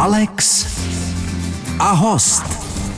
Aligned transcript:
Alex 0.00 0.66
a 1.78 1.92
host. 1.92 2.44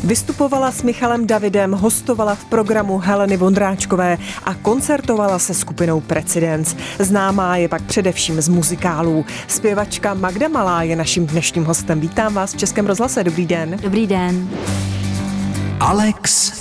Vystupovala 0.05 0.71
s 0.73 0.83
Michalem 0.83 1.27
Davidem, 1.27 1.73
hostovala 1.73 2.35
v 2.35 2.45
programu 2.45 2.99
Heleny 2.99 3.37
Vondráčkové 3.37 4.19
a 4.45 4.55
koncertovala 4.55 5.39
se 5.39 5.55
skupinou 5.55 6.01
Precedence. 6.01 6.77
Známá 6.99 7.57
je 7.57 7.69
pak 7.69 7.83
především 7.83 8.41
z 8.41 8.49
muzikálů. 8.49 9.25
Zpěvačka 9.49 10.15
Magda 10.15 10.49
Malá 10.49 10.83
je 10.83 10.97
naším 10.97 11.27
dnešním 11.27 11.65
hostem. 11.65 12.01
Vítám 12.01 12.35
vás 12.35 12.55
v 12.55 12.59
Českém 12.59 12.87
rozhlase. 12.87 13.25
Dobrý 13.25 13.47
den. 13.47 13.77
Dobrý 13.83 14.07
den. 14.07 14.51
Alex 15.81 16.53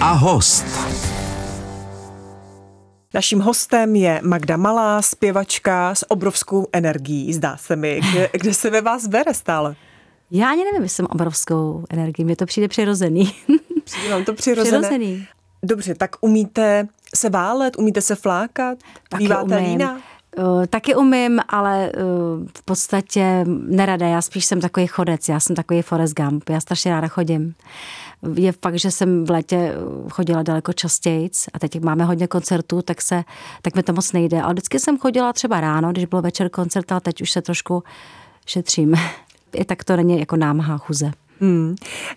a 0.00 0.12
host. 0.12 0.87
Naším 3.18 3.40
hostem 3.40 3.96
je 3.96 4.20
Magda 4.24 4.56
Malá, 4.56 5.02
zpěvačka 5.02 5.94
s 5.94 6.10
obrovskou 6.10 6.66
energií, 6.72 7.34
zdá 7.34 7.56
se 7.56 7.76
mi. 7.76 8.00
Kde, 8.10 8.30
kde 8.38 8.54
se 8.54 8.70
ve 8.70 8.80
vás 8.80 9.06
bere 9.06 9.34
stále? 9.34 9.76
Já 10.30 10.50
ani 10.50 10.64
nevím, 10.64 10.82
jestli 10.82 10.96
jsem 10.96 11.06
obrovskou 11.10 11.84
energii, 11.90 12.24
mi 12.24 12.36
to 12.36 12.46
přijde 12.46 12.68
přirozený. 12.68 13.34
Přijde 13.84 14.10
vám 14.10 14.24
to 14.24 14.34
přirozené? 14.34 14.78
Přirozený. 14.78 15.26
Dobře, 15.62 15.94
tak 15.94 16.16
umíte 16.20 16.88
se 17.14 17.30
válet, 17.30 17.78
umíte 17.78 18.00
se 18.00 18.14
flákat, 18.14 18.78
Taky 19.08 19.24
býváte 19.24 19.56
umím. 19.56 19.70
lína? 19.70 20.00
Uh, 20.36 20.66
taky 20.66 20.94
umím, 20.94 21.40
ale 21.48 21.92
uh, 21.92 22.46
v 22.56 22.62
podstatě 22.62 23.44
nerada. 23.46 24.06
Já 24.06 24.22
spíš 24.22 24.44
jsem 24.44 24.60
takový 24.60 24.86
chodec, 24.86 25.28
já 25.28 25.40
jsem 25.40 25.56
takový 25.56 25.82
Forrest 25.82 26.14
Gump, 26.14 26.48
já 26.48 26.60
strašně 26.60 26.90
ráda 26.90 27.08
chodím. 27.08 27.54
Je 28.34 28.52
fakt, 28.52 28.78
že 28.78 28.90
jsem 28.90 29.24
v 29.24 29.30
létě 29.30 29.74
uh, 29.76 30.08
chodila 30.08 30.42
daleko 30.42 30.72
častěji 30.72 31.30
a 31.54 31.58
teď 31.58 31.80
máme 31.80 32.04
hodně 32.04 32.26
koncertů, 32.26 32.82
tak, 32.82 33.02
se, 33.02 33.24
tak 33.62 33.76
mi 33.76 33.82
to 33.82 33.92
moc 33.92 34.12
nejde. 34.12 34.42
Ale 34.42 34.52
vždycky 34.52 34.78
jsem 34.78 34.98
chodila 34.98 35.32
třeba 35.32 35.60
ráno, 35.60 35.92
když 35.92 36.04
byl 36.04 36.22
večer 36.22 36.48
koncert, 36.48 36.92
ale 36.92 37.00
teď 37.00 37.22
už 37.22 37.30
se 37.30 37.42
trošku 37.42 37.82
šetřím. 38.46 38.94
I 39.54 39.64
tak 39.64 39.84
to 39.84 39.96
není 39.96 40.20
jako 40.20 40.36
námaha 40.36 40.78
chuze. 40.78 41.10
Hmm. 41.40 41.74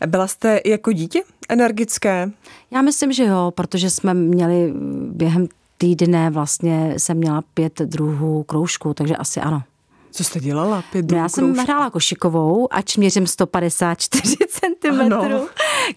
Byla 0.07 0.27
jste 0.27 0.59
jako 0.65 0.91
dítě 0.91 1.21
energické? 1.49 2.31
Já 2.71 2.81
myslím, 2.81 3.13
že 3.13 3.23
jo, 3.23 3.51
protože 3.55 3.89
jsme 3.89 4.13
měli 4.13 4.73
během 5.11 5.47
týdne 5.81 6.29
vlastně 6.29 6.93
jsem 6.97 7.17
měla 7.17 7.43
pět 7.53 7.79
druhů 7.79 8.43
kroužků, 8.43 8.93
takže 8.93 9.15
asi 9.15 9.39
ano. 9.41 9.63
Co 10.11 10.23
jste 10.23 10.39
dělala? 10.39 10.83
Pět 10.91 11.11
No 11.11 11.17
já 11.17 11.29
jsem 11.29 11.43
kroužků? 11.43 11.63
hrála 11.63 11.89
košikovou, 11.89 12.73
ač 12.73 12.97
měřím 12.97 13.27
154 13.27 14.35
cm. 14.49 15.01
Ano. 15.13 15.47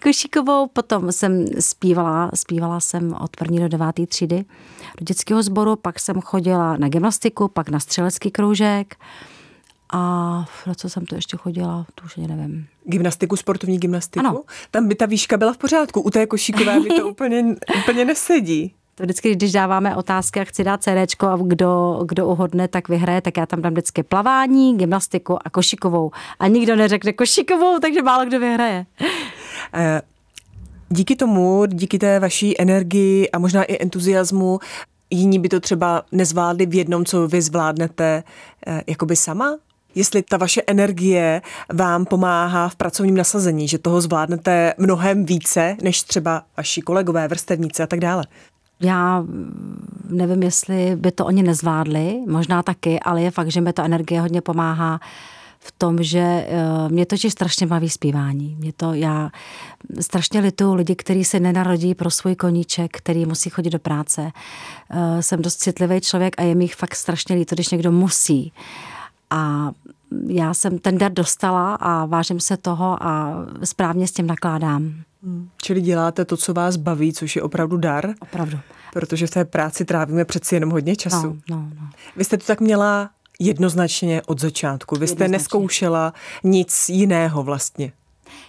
Košikovou, 0.03 0.67
potom 0.67 1.11
jsem 1.11 1.45
zpívala, 1.59 2.31
zpívala 2.35 2.79
jsem 2.79 3.13
od 3.21 3.35
první 3.37 3.59
do 3.59 3.67
devátý 3.67 4.05
třídy 4.07 4.45
do 4.99 5.03
dětského 5.03 5.43
sboru, 5.43 5.75
pak 5.75 5.99
jsem 5.99 6.21
chodila 6.21 6.77
na 6.77 6.89
gymnastiku, 6.89 7.47
pak 7.47 7.69
na 7.69 7.79
střelecký 7.79 8.31
kroužek 8.31 8.95
a 9.93 9.99
na 10.67 10.73
co 10.75 10.89
jsem 10.89 11.05
to 11.05 11.15
ještě 11.15 11.37
chodila, 11.37 11.85
to 11.95 12.05
už 12.05 12.17
ani 12.17 12.27
nevím. 12.27 12.67
Gymnastiku, 12.83 13.35
sportovní 13.35 13.77
gymnastiku? 13.79 14.25
Ano. 14.27 14.41
Tam 14.71 14.87
by 14.87 14.95
ta 14.95 15.05
výška 15.05 15.37
byla 15.37 15.53
v 15.53 15.57
pořádku. 15.57 16.01
U 16.01 16.09
té 16.09 16.25
košíkové 16.27 16.79
mi 16.79 16.89
to 16.89 17.07
úplně, 17.09 17.55
úplně 17.83 18.05
nesedí. 18.05 18.73
To 18.95 19.03
vždycky, 19.03 19.35
když 19.35 19.51
dáváme 19.51 19.95
otázky 19.95 20.39
a 20.39 20.43
chci 20.43 20.63
dát 20.63 20.83
CD 20.83 21.23
a 21.23 21.37
kdo, 21.47 22.03
kdo 22.05 22.27
uhodne, 22.27 22.67
tak 22.67 22.89
vyhraje, 22.89 23.21
tak 23.21 23.37
já 23.37 23.45
tam 23.45 23.61
dám 23.61 23.73
vždycky 23.73 24.03
plavání, 24.03 24.77
gymnastiku 24.77 25.37
a 25.47 25.49
košikovou. 25.49 26.11
A 26.39 26.47
nikdo 26.47 26.75
neřekne 26.75 27.13
košikovou, 27.13 27.79
takže 27.79 28.01
málo 28.01 28.25
kdo 28.25 28.39
vyhraje. 28.39 28.85
Eh, 29.73 30.01
Díky 30.89 31.15
tomu, 31.15 31.65
díky 31.65 31.99
té 31.99 32.19
vaší 32.19 32.61
energii 32.61 33.29
a 33.31 33.39
možná 33.39 33.63
i 33.63 33.81
entuziasmu, 33.81 34.59
jiní 35.09 35.39
by 35.39 35.49
to 35.49 35.59
třeba 35.59 36.03
nezvládli 36.11 36.65
v 36.65 36.75
jednom, 36.75 37.05
co 37.05 37.27
vy 37.27 37.41
zvládnete 37.41 38.23
eh, 38.67 38.81
jakoby 38.87 39.15
sama? 39.15 39.57
Jestli 39.95 40.23
ta 40.23 40.37
vaše 40.37 40.61
energie 40.67 41.41
vám 41.73 42.05
pomáhá 42.05 42.69
v 42.69 42.75
pracovním 42.75 43.15
nasazení, 43.15 43.67
že 43.67 43.77
toho 43.77 44.01
zvládnete 44.01 44.73
mnohem 44.77 45.25
více, 45.25 45.77
než 45.81 46.03
třeba 46.03 46.43
vaši 46.57 46.81
kolegové, 46.81 47.27
vrstevníci 47.27 47.83
a 47.83 47.87
tak 47.87 47.99
dále. 47.99 48.25
Já 48.79 49.23
nevím, 50.09 50.43
jestli 50.43 50.95
by 50.95 51.11
to 51.11 51.25
oni 51.25 51.43
nezvládli, 51.43 52.19
možná 52.27 52.63
taky, 52.63 52.99
ale 52.99 53.21
je 53.21 53.31
fakt, 53.31 53.51
že 53.51 53.61
mi 53.61 53.73
ta 53.73 53.85
energie 53.85 54.21
hodně 54.21 54.41
pomáhá 54.41 54.99
v 55.59 55.71
tom, 55.77 56.03
že 56.03 56.19
eh, 56.19 56.49
mě 56.89 57.05
totiž 57.05 57.33
strašně 57.33 57.67
baví 57.67 57.89
zpívání. 57.89 58.55
Mě 58.59 58.73
to, 58.73 58.93
já 58.93 59.29
strašně 59.99 60.39
lituju 60.39 60.73
lidi, 60.73 60.95
kteří 60.95 61.23
se 61.23 61.39
nenarodí 61.39 61.95
pro 61.95 62.11
svůj 62.11 62.35
koníček, 62.35 62.97
který 62.97 63.25
musí 63.25 63.49
chodit 63.49 63.69
do 63.69 63.79
práce. 63.79 64.31
Eh, 64.89 65.21
Jsem 65.21 65.41
dost 65.41 65.55
citlivý 65.55 66.01
člověk 66.01 66.35
a 66.37 66.43
je 66.43 66.55
mi 66.55 66.67
fakt 66.67 66.95
strašně 66.95 67.35
líto, 67.35 67.55
když 67.55 67.69
někdo 67.69 67.91
musí. 67.91 68.53
A 69.29 69.71
já 70.27 70.53
jsem 70.53 70.79
ten 70.79 70.97
dar 70.97 71.13
dostala 71.13 71.75
a 71.75 72.05
vážím 72.05 72.39
se 72.39 72.57
toho 72.57 73.03
a 73.03 73.35
správně 73.63 74.07
s 74.07 74.11
tím 74.11 74.27
nakládám. 74.27 74.93
Čili 75.61 75.81
děláte 75.81 76.25
to, 76.25 76.37
co 76.37 76.53
vás 76.53 76.75
baví, 76.75 77.13
což 77.13 77.35
je 77.35 77.41
opravdu 77.41 77.77
dar, 77.77 78.13
Opravdu. 78.19 78.59
protože 78.93 79.27
v 79.27 79.29
té 79.29 79.45
práci 79.45 79.85
trávíme 79.85 80.25
přeci 80.25 80.55
jenom 80.55 80.69
hodně 80.69 80.95
času. 80.95 81.27
No, 81.49 81.57
no, 81.57 81.69
no. 81.81 81.89
Vy 82.15 82.23
jste 82.23 82.37
to 82.37 82.45
tak 82.45 82.61
měla 82.61 83.09
jednoznačně 83.39 84.21
od 84.25 84.41
začátku. 84.41 84.95
Vy 84.95 85.07
jste 85.07 85.27
neskoušela 85.27 86.13
nic 86.43 86.89
jiného 86.89 87.43
vlastně. 87.43 87.91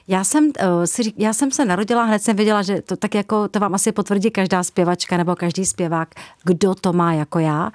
Já 0.09 0.25
jsem, 0.25 0.45
uh, 0.45 0.85
si, 0.85 1.13
já 1.17 1.33
jsem 1.33 1.51
se 1.51 1.65
narodila, 1.65 2.05
hned 2.05 2.23
jsem 2.23 2.37
věděla, 2.37 2.63
že 2.63 2.83
to 2.83 2.97
tak 2.97 3.15
jako, 3.15 3.49
to 3.49 3.61
vám 3.61 3.75
asi 3.75 3.93
potvrdí 3.93 4.31
každá 4.31 4.63
zpěvačka 4.63 5.17
nebo 5.17 5.37
každý 5.37 5.67
zpěvák, 5.67 6.09
kdo 6.45 6.75
to 6.75 6.93
má 6.93 7.13
jako 7.13 7.39
já, 7.39 7.71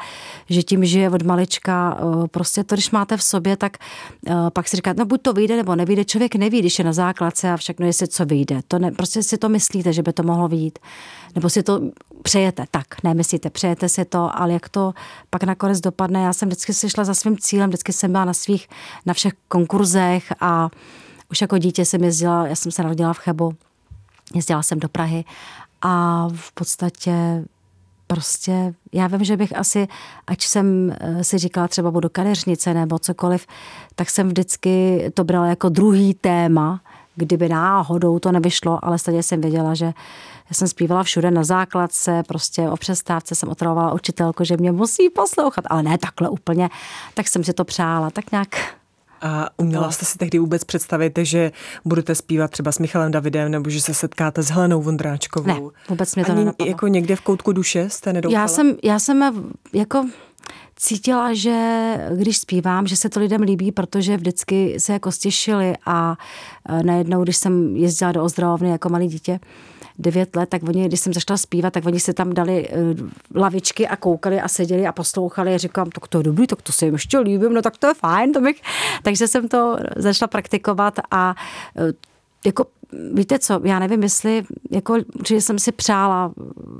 že 0.50 0.64
tím 0.64 0.86
žije 0.86 1.10
od 1.10 1.24
malička, 1.24 2.00
uh, 2.02 2.28
prostě 2.28 2.64
to, 2.64 2.76
když 2.76 2.92
máte 2.92 3.18
v 3.18 3.24
sobě, 3.24 3.58
tak 3.58 3.78
uh, 4.30 4.50
pak 4.50 4.68
si 4.68 4.76
říkáte, 4.76 5.00
no 5.00 5.06
buď 5.06 5.22
to 5.22 5.34
vyjde 5.34 5.56
nebo 5.56 5.76
nevyjde, 5.76 6.06
člověk 6.06 6.36
neví, 6.36 6.60
když 6.60 6.80
je 6.80 6.86
na 6.86 6.94
základce 6.94 7.52
a 7.52 7.58
všechno, 7.58 7.86
jestli 7.86 8.08
co 8.08 8.26
vyjde, 8.26 8.62
to 8.68 8.80
ne, 8.80 8.92
prostě 8.92 9.24
si 9.24 9.38
to 9.38 9.50
myslíte, 9.50 9.94
že 9.94 10.04
by 10.04 10.14
to 10.14 10.24
mohlo 10.24 10.48
vyjít, 10.48 10.80
nebo 11.36 11.50
si 11.50 11.64
to 11.64 11.82
přejete, 12.24 12.66
tak, 12.72 13.04
nemyslíte, 13.04 13.50
přejete 13.50 13.90
si 13.90 14.06
to, 14.06 14.30
ale 14.34 14.54
jak 14.54 14.70
to 14.70 14.94
pak 15.30 15.44
nakonec 15.44 15.80
dopadne, 15.82 16.24
já 16.24 16.34
jsem 16.34 16.50
vždycky 16.50 16.74
si 16.74 16.90
šla 16.90 17.04
za 17.04 17.14
svým 17.14 17.38
cílem, 17.38 17.70
vždycky 17.70 17.94
jsem 17.94 18.12
byla 18.12 18.26
na 18.26 18.34
svých, 18.34 18.68
na 19.06 19.14
všech 19.14 19.34
konkurzech 19.48 20.34
a 20.40 20.70
už 21.32 21.42
jako 21.42 21.58
dítě 21.58 21.86
jsem 21.86 22.04
jezdila, 22.04 22.48
já 22.48 22.56
jsem 22.56 22.72
se 22.72 22.84
narodila 22.84 23.14
v 23.14 23.20
Chebu, 23.20 23.54
jezdila 24.36 24.64
jsem 24.64 24.80
do 24.80 24.90
Prahy 24.90 25.26
a 25.82 26.28
v 26.36 26.52
podstatě 26.52 27.44
prostě, 28.08 28.74
já 28.94 29.08
vím, 29.08 29.24
že 29.24 29.38
bych 29.38 29.58
asi, 29.58 29.88
ať 30.28 30.44
jsem 30.44 30.96
eh, 31.00 31.24
si 31.24 31.38
říkala 31.38 31.68
třeba 31.68 31.92
budu 31.92 32.10
kadeřnice 32.10 32.74
nebo 32.74 33.00
cokoliv, 33.00 33.48
tak 33.96 34.10
jsem 34.10 34.28
vždycky 34.28 35.06
to 35.14 35.24
brala 35.24 35.48
jako 35.48 35.70
druhý 35.70 36.14
téma, 36.14 36.82
kdyby 37.16 37.50
náhodou 37.50 38.20
to 38.20 38.32
nevyšlo, 38.32 38.86
ale 38.86 39.00
stejně 39.00 39.24
jsem 39.24 39.42
věděla, 39.42 39.74
že 39.74 39.86
já 39.86 40.54
jsem 40.54 40.68
zpívala 40.68 41.04
všude 41.04 41.32
na 41.32 41.44
základce, 41.44 42.24
prostě 42.28 42.70
o 42.70 42.78
přestávce 42.78 43.36
jsem 43.36 43.50
otravovala 43.50 43.94
učitelku, 43.94 44.44
že 44.44 44.58
mě 44.58 44.72
musí 44.72 45.10
poslouchat, 45.10 45.66
ale 45.68 45.84
ne 45.84 45.98
takhle 45.98 46.30
úplně, 46.30 46.70
tak 47.14 47.28
jsem 47.28 47.44
si 47.44 47.54
to 47.54 47.66
přála, 47.66 48.10
tak 48.10 48.32
nějak 48.32 48.81
A 49.22 49.50
uměla 49.58 49.86
No. 49.86 49.92
jste 49.92 50.06
si 50.06 50.18
tehdy 50.18 50.40
vůbec 50.40 50.64
představit, 50.64 51.20
že 51.22 51.52
budete 51.86 52.16
zpívat 52.16 52.52
třeba 52.52 52.72
s 52.72 52.80
Michalem 52.80 53.12
Davidem, 53.12 53.52
nebo 53.52 53.70
že 53.70 53.82
se 53.82 53.94
setkáte 53.94 54.42
s 54.44 54.50
Helenou 54.50 54.82
Vondráčkovou? 54.82 55.48
Ne, 55.48 55.60
vůbec 55.90 56.16
mě 56.16 56.26
to 56.26 56.32
Ani 56.32 56.40
nenapadlo. 56.40 56.70
jako 56.70 56.88
někde 56.88 57.16
v 57.16 57.22
koutku 57.22 57.54
duše 57.54 57.90
jste 57.90 58.14
nedoufala? 58.14 58.42
Já 58.42 58.48
jsem, 58.48 58.76
já 58.84 59.00
jsem 59.00 59.44
jako 59.74 60.06
cítila, 60.76 61.34
že 61.34 61.96
když 62.16 62.38
zpívám, 62.38 62.88
že 62.88 62.96
se 62.96 63.10
to 63.10 63.20
lidem 63.20 63.42
líbí, 63.42 63.72
protože 63.72 64.18
vždycky 64.18 64.80
se 64.80 64.94
jako 64.94 65.12
stěšili 65.12 65.74
a 65.86 66.18
e, 66.70 66.84
najednou, 66.84 67.24
když 67.24 67.38
jsem 67.38 67.76
jezdila 67.76 68.12
do 68.12 68.24
ozdravovny 68.24 68.70
jako 68.70 68.90
malý 68.90 69.08
dítě, 69.08 69.40
devět 70.00 70.36
let, 70.36 70.50
tak 70.50 70.64
oni, 70.64 70.88
když 70.88 71.00
jsem 71.00 71.14
začala 71.14 71.38
zpívat, 71.38 71.74
tak 71.74 71.86
oni 71.86 72.00
si 72.00 72.14
tam 72.14 72.34
dali 72.34 72.70
e, 72.70 72.76
lavičky 73.36 73.88
a 73.88 73.96
koukali 73.96 74.42
a 74.42 74.48
seděli 74.48 74.88
a 74.88 74.92
poslouchali 74.92 75.54
a 75.54 75.58
říkám, 75.58 75.90
tak 75.90 76.08
to 76.08 76.18
je 76.18 76.24
dobrý, 76.24 76.48
tak 76.48 76.62
to 76.62 76.72
se 76.72 76.86
jim 76.86 76.94
ještě 76.94 77.20
líbím, 77.20 77.54
no 77.54 77.62
tak 77.62 77.78
to 77.78 77.88
je 77.88 77.94
fajn, 77.94 78.34
to 78.34 78.42
bych... 78.42 78.62
Takže 79.04 79.28
jsem 79.28 79.48
to 79.48 79.78
začala 79.96 80.28
praktikovat 80.28 81.00
a 81.12 81.36
e, 81.78 82.12
jako, 82.46 82.66
víte 83.14 83.40
co, 83.40 83.62
já 83.64 83.80
nevím, 83.80 84.04
jestli, 84.04 84.44
jako, 84.72 84.94
určitě 84.94 85.42
jsem 85.42 85.60
si 85.60 85.72
přála 85.72 86.32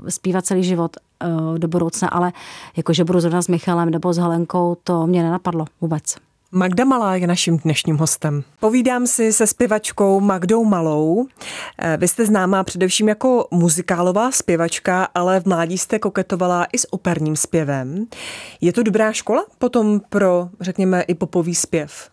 zpívat 0.08 0.46
celý 0.46 0.64
život 0.64 0.96
uh, 1.24 1.58
do 1.58 1.68
budoucna, 1.68 2.08
ale 2.08 2.32
jako, 2.76 2.92
že 2.92 3.04
budu 3.04 3.20
zrovna 3.20 3.42
s 3.42 3.48
Michalem 3.48 3.90
nebo 3.90 4.12
s 4.12 4.18
Helenkou, 4.18 4.76
to 4.84 5.06
mě 5.06 5.22
nenapadlo 5.22 5.64
vůbec. 5.80 6.16
Magda 6.54 6.84
Malá 6.84 7.16
je 7.16 7.26
naším 7.26 7.58
dnešním 7.58 7.96
hostem. 7.96 8.44
Povídám 8.60 9.06
si 9.06 9.32
se 9.32 9.46
zpěvačkou 9.46 10.20
Magdou 10.20 10.64
Malou. 10.64 11.26
Eh, 11.78 11.96
Vy 11.96 12.08
jste 12.08 12.26
známá 12.26 12.64
především 12.64 13.08
jako 13.08 13.48
muzikálová 13.50 14.30
zpěvačka, 14.32 15.08
ale 15.14 15.40
v 15.40 15.46
mládí 15.46 15.78
jste 15.78 15.98
koketovala 15.98 16.66
i 16.72 16.78
s 16.78 16.92
operním 16.92 17.36
zpěvem. 17.36 18.06
Je 18.60 18.72
to 18.72 18.82
dobrá 18.82 19.12
škola 19.12 19.44
potom 19.58 20.00
pro, 20.08 20.48
řekněme, 20.60 21.02
i 21.02 21.14
popový 21.14 21.54
zpěv? 21.54 22.11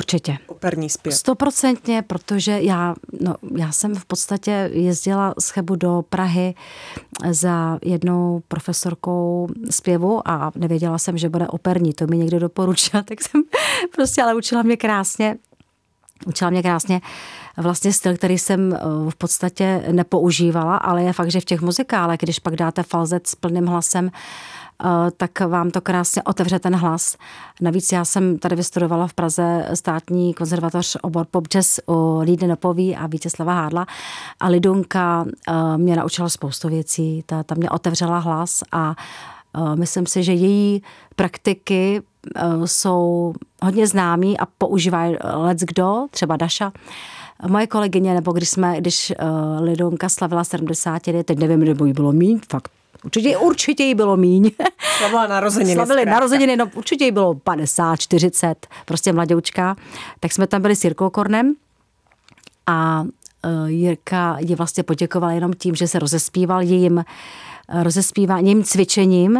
Určitě. 0.00 0.38
Operní 0.46 0.90
zpěv. 0.90 1.14
Stoprocentně, 1.14 2.02
protože 2.02 2.60
já, 2.60 2.94
no, 3.20 3.34
já 3.56 3.72
jsem 3.72 3.94
v 3.94 4.04
podstatě 4.04 4.70
jezdila 4.72 5.34
z 5.38 5.50
Chebu 5.50 5.76
do 5.76 6.04
Prahy 6.08 6.54
za 7.30 7.78
jednou 7.82 8.42
profesorkou 8.48 9.48
zpěvu 9.70 10.28
a 10.28 10.52
nevěděla 10.54 10.98
jsem, 10.98 11.18
že 11.18 11.28
bude 11.28 11.48
operní. 11.48 11.92
To 11.92 12.06
mi 12.06 12.18
někdo 12.18 12.38
doporučil, 12.38 13.02
tak 13.04 13.20
jsem 13.20 13.42
prostě, 13.94 14.22
ale 14.22 14.34
učila 14.34 14.62
mě 14.62 14.76
krásně. 14.76 15.36
Učila 16.26 16.50
mě 16.50 16.62
krásně 16.62 17.00
vlastně 17.56 17.92
styl, 17.92 18.16
který 18.16 18.38
jsem 18.38 18.72
eh, 18.72 18.78
v 19.10 19.14
podstatě 19.14 19.84
nepoužívala, 19.92 20.76
ale 20.76 21.02
je 21.02 21.12
fakt, 21.12 21.30
že 21.30 21.40
v 21.40 21.44
těch 21.44 21.60
muzikálech, 21.60 22.20
když 22.20 22.38
pak 22.38 22.56
dáte 22.56 22.82
falzet 22.82 23.26
s 23.26 23.34
plným 23.34 23.66
hlasem, 23.66 24.10
Eh, 24.10 24.69
tak 25.16 25.40
vám 25.40 25.70
to 25.70 25.80
krásně 25.80 26.22
otevře 26.22 26.58
ten 26.58 26.76
hlas. 26.76 27.16
Navíc 27.60 27.92
já 27.92 28.04
jsem 28.04 28.38
tady 28.38 28.56
vystudovala 28.56 29.06
v 29.06 29.14
Praze 29.14 29.68
státní 29.74 30.34
konzervatoř 30.34 30.96
obor 31.02 31.26
pop 31.30 31.48
jazz 31.48 31.80
u 31.86 32.20
Lídy 32.22 32.46
Nopový 32.46 32.96
a 32.96 33.06
Vítězslava 33.06 33.54
Hádla 33.54 33.86
a 34.40 34.48
Lidunka 34.48 35.24
eh, 35.48 35.78
mě 35.78 35.96
naučila 35.96 36.28
spoustu 36.28 36.68
věcí, 36.68 37.22
ta, 37.26 37.42
ta 37.42 37.54
mě 37.54 37.70
otevřela 37.70 38.18
hlas 38.18 38.62
a 38.72 38.94
eh, 39.56 39.76
myslím 39.76 40.06
si, 40.06 40.22
že 40.22 40.32
její 40.32 40.82
praktiky 41.16 42.02
jsou 42.64 43.34
hodně 43.62 43.86
známý 43.86 44.38
a 44.38 44.46
používají 44.58 45.16
let's 45.34 45.64
kdo, 45.64 46.06
třeba 46.10 46.36
Daša, 46.36 46.72
moje 47.48 47.66
kolegyně, 47.66 48.14
nebo 48.14 48.32
když 48.32 48.48
jsme, 48.48 48.80
když 48.80 49.12
Lidonka 49.60 50.08
slavila 50.08 50.44
70, 50.44 51.02
teď 51.24 51.38
nevím, 51.38 51.60
nebo 51.60 51.84
jí 51.84 51.92
bylo 51.92 52.12
míň, 52.12 52.40
fakt 52.50 52.70
Určitě, 53.04 53.36
určitě 53.36 53.84
jí 53.84 53.94
bylo 53.94 54.16
míň. 54.16 54.50
Slavila 54.98 55.26
narozeniny. 55.26 55.74
Slavili 55.74 56.04
narozeniny, 56.04 56.56
no 56.56 56.70
určitě 56.74 57.04
jí 57.04 57.10
bylo 57.10 57.34
50, 57.34 57.96
40, 57.96 58.66
prostě 58.84 59.12
mladoučka. 59.12 59.76
Tak 60.20 60.32
jsme 60.32 60.46
tam 60.46 60.62
byli 60.62 60.76
s 60.76 60.84
Jirkou 60.84 61.10
Kornem 61.10 61.54
a 62.66 63.00
uh, 63.02 63.70
Jirka 63.70 64.36
ji 64.40 64.54
vlastně 64.54 64.82
poděkovala 64.82 65.32
jenom 65.32 65.52
tím, 65.52 65.74
že 65.74 65.88
se 65.88 65.98
rozespíval 65.98 66.62
jejím, 66.62 67.04
rozespíváním, 67.82 68.64
cvičením 68.64 69.38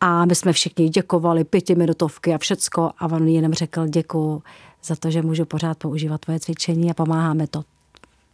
a 0.00 0.24
my 0.24 0.34
jsme 0.34 0.52
všichni 0.52 0.88
děkovali 0.88 1.44
pětiminutovky 1.44 2.34
a 2.34 2.38
všecko 2.38 2.90
a 2.98 3.06
on 3.06 3.28
jenom 3.28 3.52
řekl 3.52 3.86
děkuji 3.86 4.42
za 4.84 4.96
to, 4.96 5.10
že 5.10 5.22
můžu 5.22 5.44
pořád 5.44 5.78
používat 5.78 6.20
tvoje 6.20 6.40
cvičení 6.40 6.90
a 6.90 6.94
pomáháme 6.94 7.46
to. 7.46 7.64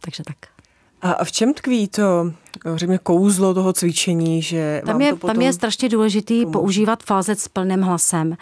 Takže 0.01 0.23
tak. 0.23 0.37
A 1.01 1.23
v 1.23 1.31
čem 1.31 1.53
tkví 1.53 1.87
to, 1.87 2.31
řekněme, 2.75 2.99
kouzlo 3.03 3.53
toho 3.53 3.73
cvičení, 3.73 4.41
že 4.41 4.81
tam 4.85 5.01
je, 5.01 5.09
to 5.09 5.17
potom... 5.17 5.35
tam 5.35 5.43
je 5.43 5.53
strašně 5.53 5.89
důležitý 5.89 6.41
pomůže. 6.41 6.51
používat 6.51 7.03
falzet 7.03 7.39
s 7.39 7.47
plným 7.47 7.81
hlasem. 7.81 8.37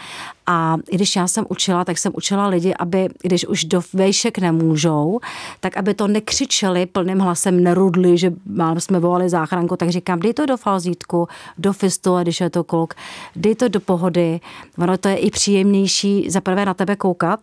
A 0.48 0.78
i 0.92 0.96
když 0.96 1.16
já 1.16 1.28
jsem 1.28 1.46
učila, 1.50 1.86
tak 1.86 1.98
jsem 1.98 2.12
učila 2.16 2.48
lidi, 2.48 2.74
aby, 2.80 3.10
když 3.22 3.48
už 3.48 3.64
do 3.64 3.82
vejšek 3.94 4.38
nemůžou, 4.40 5.20
tak 5.60 5.78
aby 5.78 5.94
to 5.94 6.08
nekřičeli 6.08 6.86
plným 6.86 7.20
hlasem, 7.20 7.64
nerudli, 7.64 8.18
že 8.18 8.34
mám, 8.46 8.80
jsme 8.80 9.00
volali 9.00 9.30
záchranku, 9.30 9.78
tak 9.78 9.90
říkám, 9.90 10.20
dej 10.20 10.34
to 10.34 10.46
do 10.46 10.58
falzítku, 10.58 11.28
do 11.58 11.74
fistu, 11.74 12.16
a 12.16 12.24
když 12.24 12.42
je 12.42 12.50
to 12.50 12.64
kluk, 12.64 12.94
dej 13.36 13.56
to 13.56 13.68
do 13.68 13.80
pohody. 13.80 14.40
Ono 14.78 14.98
to 14.98 15.08
je 15.08 15.16
i 15.16 15.32
příjemnější 15.32 16.30
za 16.30 16.42
prvé 16.42 16.66
na 16.66 16.74
tebe 16.74 16.96
koukat 16.96 17.40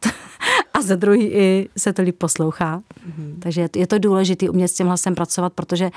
a 0.81 0.82
za 0.82 0.97
druhý 0.97 1.27
i 1.27 1.69
se 1.77 1.93
to 1.93 2.03
líp 2.03 2.19
poslouchá. 2.19 2.79
Mm-hmm. 2.79 3.38
Takže 3.38 3.69
je 3.77 3.87
to 3.87 3.99
důležité 3.99 4.50
umět 4.50 4.69
s 4.69 4.75
tím 4.75 4.87
hlasem 4.87 5.15
pracovat, 5.15 5.53
protože 5.53 5.91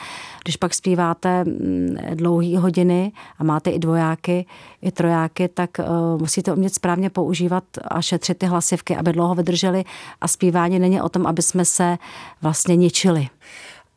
když 0.43 0.57
pak 0.57 0.73
zpíváte 0.73 1.43
mm, 1.43 1.95
dlouhé 2.13 2.57
hodiny 2.57 3.11
a 3.39 3.43
máte 3.43 3.69
i 3.69 3.79
dvojáky, 3.79 4.45
i 4.81 4.91
trojáky, 4.91 5.47
tak 5.47 5.69
uh, 5.79 6.21
musíte 6.21 6.53
umět 6.53 6.73
správně 6.73 7.09
používat 7.09 7.63
a 7.87 8.01
šetřit 8.01 8.37
ty 8.37 8.45
hlasivky, 8.45 8.95
aby 8.95 9.13
dlouho 9.13 9.35
vydrželi 9.35 9.83
a 10.21 10.27
zpívání 10.27 10.79
není 10.79 11.01
o 11.01 11.09
tom, 11.09 11.27
aby 11.27 11.41
jsme 11.41 11.65
se 11.65 11.97
vlastně 12.41 12.75
ničili. 12.75 13.27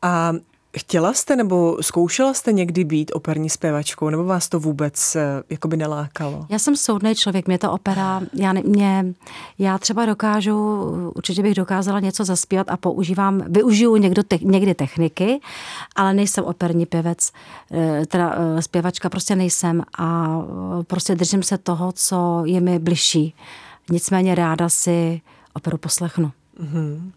A 0.01 0.33
Chtěla 0.77 1.13
jste 1.13 1.35
nebo 1.35 1.77
zkoušela 1.81 2.33
jste 2.33 2.53
někdy 2.53 2.83
být 2.83 3.11
operní 3.13 3.49
zpěvačkou, 3.49 4.09
nebo 4.09 4.23
vás 4.23 4.49
to 4.49 4.59
vůbec 4.59 5.15
eh, 5.15 5.43
jakoby 5.49 5.77
nelákalo? 5.77 6.45
Já 6.49 6.59
jsem 6.59 6.75
soudný 6.75 7.15
člověk, 7.15 7.47
mě 7.47 7.57
to 7.57 7.71
opera, 7.71 8.21
já, 8.33 8.53
mě, 8.53 9.13
já 9.59 9.77
třeba 9.77 10.05
dokážu, 10.05 10.79
určitě 11.15 11.41
bych 11.41 11.55
dokázala 11.55 11.99
něco 11.99 12.25
zaspívat 12.25 12.69
a 12.69 12.77
používám, 12.77 13.43
využiju 13.47 13.95
někdo 13.95 14.23
te, 14.23 14.37
někdy 14.41 14.73
techniky, 14.73 15.39
ale 15.95 16.13
nejsem 16.13 16.43
operní 16.43 16.85
pěvec, 16.85 17.31
eh, 17.71 18.05
teda 18.05 18.35
eh, 18.37 18.61
zpěvačka 18.61 19.09
prostě 19.09 19.35
nejsem 19.35 19.83
a 19.97 20.39
prostě 20.87 21.15
držím 21.15 21.43
se 21.43 21.57
toho, 21.57 21.91
co 21.91 22.41
je 22.45 22.61
mi 22.61 22.79
bližší. 22.79 23.35
Nicméně 23.89 24.35
ráda 24.35 24.69
si 24.69 25.21
operu 25.53 25.77
poslechnu. 25.77 26.31
Mm-hmm. 26.63 27.11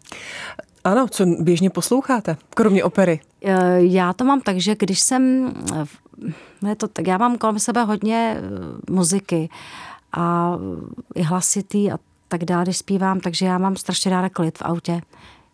Ano, 0.83 1.07
co 1.07 1.25
běžně 1.25 1.69
posloucháte, 1.69 2.37
kromě 2.49 2.83
opery? 2.83 3.19
Eh, 3.45 3.77
já 3.79 4.13
to 4.13 4.23
mám 4.23 4.41
tak, 4.41 4.57
že 4.57 4.75
když 4.79 4.99
jsem, 4.99 5.53
eh, 6.63 6.69
je 6.69 6.75
to, 6.75 6.87
tak 6.87 7.07
já 7.07 7.17
mám 7.17 7.37
kolem 7.37 7.59
sebe 7.59 7.83
hodně 7.83 8.37
eh, 8.37 8.41
muziky 8.91 9.49
a 10.13 10.57
i 11.15 11.21
hlasitý 11.21 11.91
a 11.91 11.97
tak 12.27 12.45
dále, 12.45 12.63
když 12.63 12.77
zpívám, 12.77 13.19
takže 13.19 13.45
já 13.45 13.57
mám 13.57 13.75
strašně 13.75 14.11
ráda 14.11 14.29
klid 14.29 14.57
v 14.57 14.61
autě. 14.61 15.01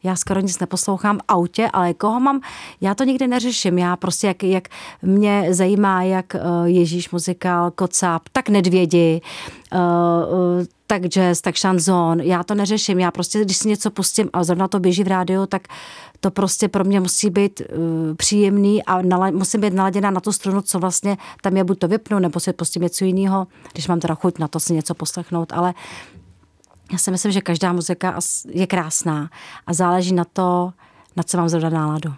Já 0.03 0.15
skoro 0.15 0.39
nic 0.39 0.59
neposlouchám 0.59 1.17
v 1.17 1.21
autě, 1.27 1.69
ale 1.73 1.93
koho 1.93 2.19
mám, 2.19 2.41
já 2.81 2.95
to 2.95 3.03
nikdy 3.03 3.27
neřeším. 3.27 3.77
Já 3.77 3.95
prostě, 3.95 4.27
jak, 4.27 4.43
jak 4.43 4.67
mě 5.01 5.47
zajímá, 5.51 6.03
jak 6.03 6.35
Ježíš 6.65 7.09
muzikál, 7.09 7.71
Kocap, 7.71 8.21
tak 8.31 8.49
Nedvědi, 8.49 9.21
tak 10.87 11.05
jazz, 11.05 11.41
tak 11.41 11.55
šanzon, 11.55 12.19
já 12.19 12.43
to 12.43 12.55
neřeším, 12.55 12.99
já 12.99 13.11
prostě, 13.11 13.41
když 13.41 13.57
si 13.57 13.67
něco 13.67 13.91
pustím 13.91 14.29
a 14.33 14.43
zrovna 14.43 14.67
to 14.67 14.79
běží 14.79 15.03
v 15.03 15.07
rádiu, 15.07 15.45
tak 15.45 15.67
to 16.19 16.31
prostě 16.31 16.67
pro 16.67 16.83
mě 16.83 16.99
musí 16.99 17.29
být 17.29 17.61
příjemný 18.17 18.83
a 18.83 19.01
nala, 19.01 19.31
musím 19.31 19.61
být 19.61 19.73
naladěná 19.73 20.11
na 20.11 20.19
tu 20.19 20.31
strunu, 20.31 20.61
co 20.61 20.79
vlastně 20.79 21.17
tam 21.41 21.57
je, 21.57 21.63
buď 21.63 21.79
to 21.79 21.87
vypnu, 21.87 22.19
nebo 22.19 22.39
si 22.39 22.53
pustím 22.53 22.81
něco 22.81 23.05
jiného, 23.05 23.47
když 23.73 23.87
mám 23.87 23.99
teda 23.99 24.15
chuť 24.15 24.39
na 24.39 24.47
to 24.47 24.59
si 24.59 24.73
něco 24.73 24.93
poslechnout, 24.93 25.53
ale 25.53 25.73
já 26.91 26.97
si 26.97 27.11
myslím, 27.11 27.31
že 27.31 27.41
každá 27.41 27.73
muzika 27.73 28.19
je 28.49 28.67
krásná 28.67 29.29
a 29.67 29.73
záleží 29.73 30.13
na 30.13 30.23
to, 30.23 30.73
na 31.15 31.23
co 31.23 31.37
mám 31.37 31.49
zrovna 31.49 31.69
náladu. 31.69 32.13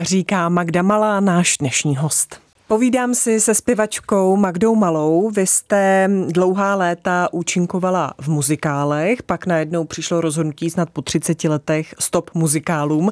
Říká 0.00 0.48
Magda 0.48 0.82
Malá, 0.82 1.20
náš 1.20 1.56
dnešní 1.56 1.96
host. 1.96 2.40
Povídám 2.68 3.14
si 3.14 3.40
se 3.40 3.54
zpěvačkou 3.54 4.36
Magdou 4.36 4.74
Malou. 4.74 5.30
Vy 5.30 5.46
jste 5.46 6.10
dlouhá 6.28 6.74
léta 6.74 7.28
účinkovala 7.32 8.14
v 8.20 8.28
muzikálech, 8.28 9.22
pak 9.22 9.46
najednou 9.46 9.84
přišlo 9.84 10.20
rozhodnutí 10.20 10.70
snad 10.70 10.90
po 10.90 11.02
30 11.02 11.44
letech 11.44 11.94
stop 11.98 12.30
muzikálům. 12.34 13.10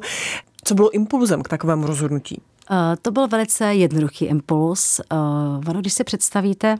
Co 0.63 0.75
bylo 0.75 0.89
impulzem 0.89 1.41
k 1.41 1.49
takovému 1.49 1.87
rozhodnutí? 1.87 2.41
Uh, 2.71 2.77
to 3.01 3.11
byl 3.11 3.27
velice 3.27 3.73
jednoduchý 3.73 4.25
impuls. 4.25 5.01
Uh, 5.65 5.79
když 5.79 5.93
si 5.93 6.03
představíte, 6.03 6.75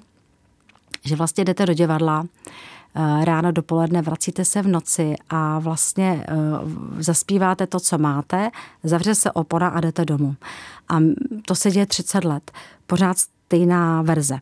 že 1.06 1.16
vlastně 1.16 1.46
jdete 1.46 1.66
do 1.66 1.74
divadla, 1.74 2.26
Eh, 2.26 2.83
ráno, 2.96 3.52
dopoledne, 3.52 4.02
vracíte 4.02 4.46
se 4.46 4.62
v 4.62 4.68
noci 4.68 5.16
a 5.30 5.60
vlastně 5.60 6.26
eh, 6.28 6.36
zaspíváte 7.00 7.68
to, 7.68 7.80
co 7.80 7.98
máte, 7.98 8.50
zavře 8.84 9.16
se 9.16 9.32
opora 9.32 9.68
a 9.68 9.80
jdete 9.80 10.06
domů. 10.06 10.36
A 10.90 10.98
to 11.46 11.56
se 11.56 11.72
děje 11.72 11.86
30 11.86 12.26
let. 12.26 12.52
Pořád 12.88 13.18
stejná 13.18 14.02
verze. 14.02 14.40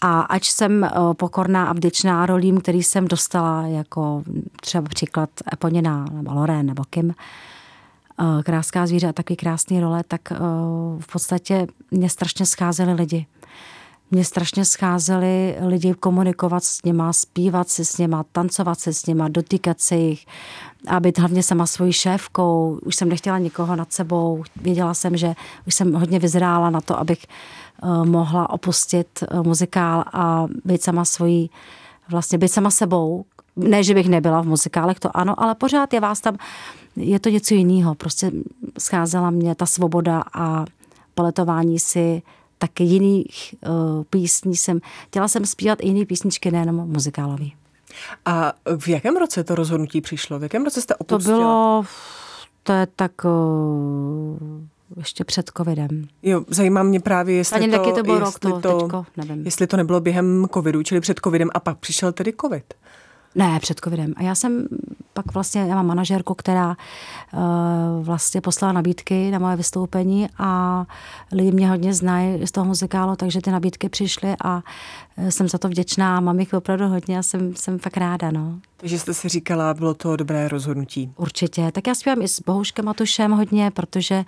A 0.00 0.20
ať 0.20 0.44
jsem 0.44 0.84
eh, 0.84 0.90
pokorná 1.12 1.66
a 1.66 1.72
vděčná 1.72 2.26
rolím, 2.26 2.60
který 2.60 2.82
jsem 2.82 3.08
dostala, 3.08 3.62
jako 3.62 4.22
třeba 4.60 4.88
příklad 4.88 5.30
Eponina 5.52 6.04
nebo 6.12 6.34
Loren 6.34 6.66
nebo 6.66 6.84
Kim, 6.90 7.14
kráská 8.44 8.86
zvíře 8.86 9.08
a 9.08 9.12
takový 9.12 9.36
krásný 9.36 9.80
role, 9.80 10.04
tak 10.08 10.20
v 10.98 11.12
podstatě 11.12 11.66
mě 11.90 12.10
strašně 12.10 12.46
scházeli 12.46 12.92
lidi 12.92 13.26
mě 14.10 14.24
strašně 14.24 14.64
scházeli 14.64 15.56
lidi 15.66 15.94
komunikovat 15.94 16.64
s 16.64 16.82
nima, 16.84 17.12
zpívat 17.12 17.68
si 17.68 17.84
s 17.84 17.98
nima, 17.98 18.24
tancovat 18.32 18.80
se 18.80 18.92
s 18.92 19.06
nima, 19.06 19.28
dotýkat 19.28 19.80
se 19.80 19.96
jich 19.96 20.26
a 20.86 21.00
být 21.00 21.18
hlavně 21.18 21.42
sama 21.42 21.66
svojí 21.66 21.92
šéfkou. 21.92 22.78
Už 22.84 22.96
jsem 22.96 23.08
nechtěla 23.08 23.38
nikoho 23.38 23.76
nad 23.76 23.92
sebou. 23.92 24.42
Věděla 24.56 24.94
jsem, 24.94 25.16
že 25.16 25.34
už 25.66 25.74
jsem 25.74 25.94
hodně 25.94 26.18
vyzrála 26.18 26.70
na 26.70 26.80
to, 26.80 26.98
abych 26.98 27.26
uh, 27.82 28.04
mohla 28.06 28.50
opustit 28.50 29.08
uh, 29.32 29.46
muzikál 29.46 30.04
a 30.12 30.46
být 30.64 30.82
sama 30.82 31.04
svojí, 31.04 31.50
vlastně 32.10 32.38
být 32.38 32.48
sama 32.48 32.70
sebou. 32.70 33.24
Ne, 33.56 33.84
že 33.84 33.94
bych 33.94 34.08
nebyla 34.08 34.40
v 34.40 34.46
muzikálech, 34.46 34.98
to 35.00 35.16
ano, 35.16 35.42
ale 35.42 35.54
pořád 35.54 35.92
je 35.92 36.00
vás 36.00 36.20
tam, 36.20 36.36
je 36.96 37.20
to 37.20 37.28
něco 37.28 37.54
jiného. 37.54 37.94
Prostě 37.94 38.30
scházela 38.78 39.30
mě 39.30 39.54
ta 39.54 39.66
svoboda 39.66 40.22
a 40.34 40.64
paletování 41.14 41.78
si 41.78 42.22
taky 42.60 42.84
jiných 42.84 43.54
uh, 43.68 44.04
písní 44.10 44.56
jsem, 44.56 44.80
chtěla 45.06 45.28
jsem 45.28 45.46
zpívat 45.46 45.78
i 45.82 45.86
jiné 45.86 46.06
písničky, 46.06 46.50
nejenom 46.50 46.76
muzikálový. 46.76 47.54
A 48.24 48.52
v 48.78 48.88
jakém 48.88 49.16
roce 49.16 49.44
to 49.44 49.54
rozhodnutí 49.54 50.00
přišlo? 50.00 50.38
V 50.38 50.42
jakém 50.42 50.64
roce 50.64 50.80
jste 50.82 50.94
opustila? 50.94 51.36
To 51.36 51.42
bylo, 51.42 51.84
to 52.62 52.72
je 52.72 52.86
tak 52.96 53.12
uh, 53.24 54.38
ještě 54.96 55.24
před 55.24 55.50
covidem. 55.56 56.08
Jo, 56.22 56.44
zajímá 56.48 56.82
mě 56.82 57.00
právě, 57.00 57.36
jestli 57.36 57.56
Ani 57.56 57.68
to, 57.68 57.76
taky 57.78 57.92
to 57.92 58.02
byl 58.02 58.18
rok, 58.18 58.38
to, 58.38 58.60
to 58.60 58.80
teďko, 58.80 59.06
nevím. 59.16 59.44
jestli 59.44 59.66
to 59.66 59.76
nebylo 59.76 60.00
během 60.00 60.46
covidu, 60.54 60.82
čili 60.82 61.00
před 61.00 61.20
covidem 61.24 61.48
a 61.54 61.60
pak 61.60 61.78
přišel 61.78 62.12
tedy 62.12 62.32
covid. 62.40 62.74
Ne, 63.34 63.58
před 63.60 63.80
covidem. 63.80 64.14
A 64.16 64.22
já 64.22 64.34
jsem 64.34 64.66
pak 65.12 65.34
vlastně 65.34 65.60
já 65.60 65.74
mám 65.74 65.86
manažerku, 65.86 66.34
která 66.34 66.68
uh, 66.68 67.40
vlastně 68.04 68.40
poslala 68.40 68.72
nabídky 68.72 69.30
na 69.30 69.38
moje 69.38 69.56
vystoupení 69.56 70.28
a 70.38 70.86
lidi 71.32 71.52
mě 71.52 71.68
hodně 71.68 71.94
znají 71.94 72.46
z 72.46 72.52
toho 72.52 72.64
muzikálu, 72.64 73.16
takže 73.16 73.40
ty 73.40 73.50
nabídky 73.50 73.88
přišly 73.88 74.34
a 74.44 74.62
eh, 75.16 75.30
jsem 75.32 75.48
za 75.48 75.58
to 75.58 75.68
vděčná 75.68 76.16
a 76.16 76.20
mám 76.20 76.40
jich 76.40 76.54
opravdu 76.54 76.88
hodně 76.88 77.18
a 77.18 77.22
jsem, 77.22 77.56
jsem 77.56 77.78
fakt 77.78 77.96
ráda. 77.96 78.30
No. 78.30 78.58
Takže 78.76 78.98
jste 78.98 79.14
si 79.14 79.28
říkala, 79.28 79.74
bylo 79.74 79.94
to 79.94 80.16
dobré 80.16 80.48
rozhodnutí. 80.48 81.12
Určitě. 81.16 81.72
Tak 81.72 81.86
já 81.86 81.94
zpívám 81.94 82.22
i 82.22 82.28
s 82.28 82.40
Bohuškem 82.40 82.84
Matušem 82.84 83.32
hodně, 83.32 83.70
protože 83.70 84.24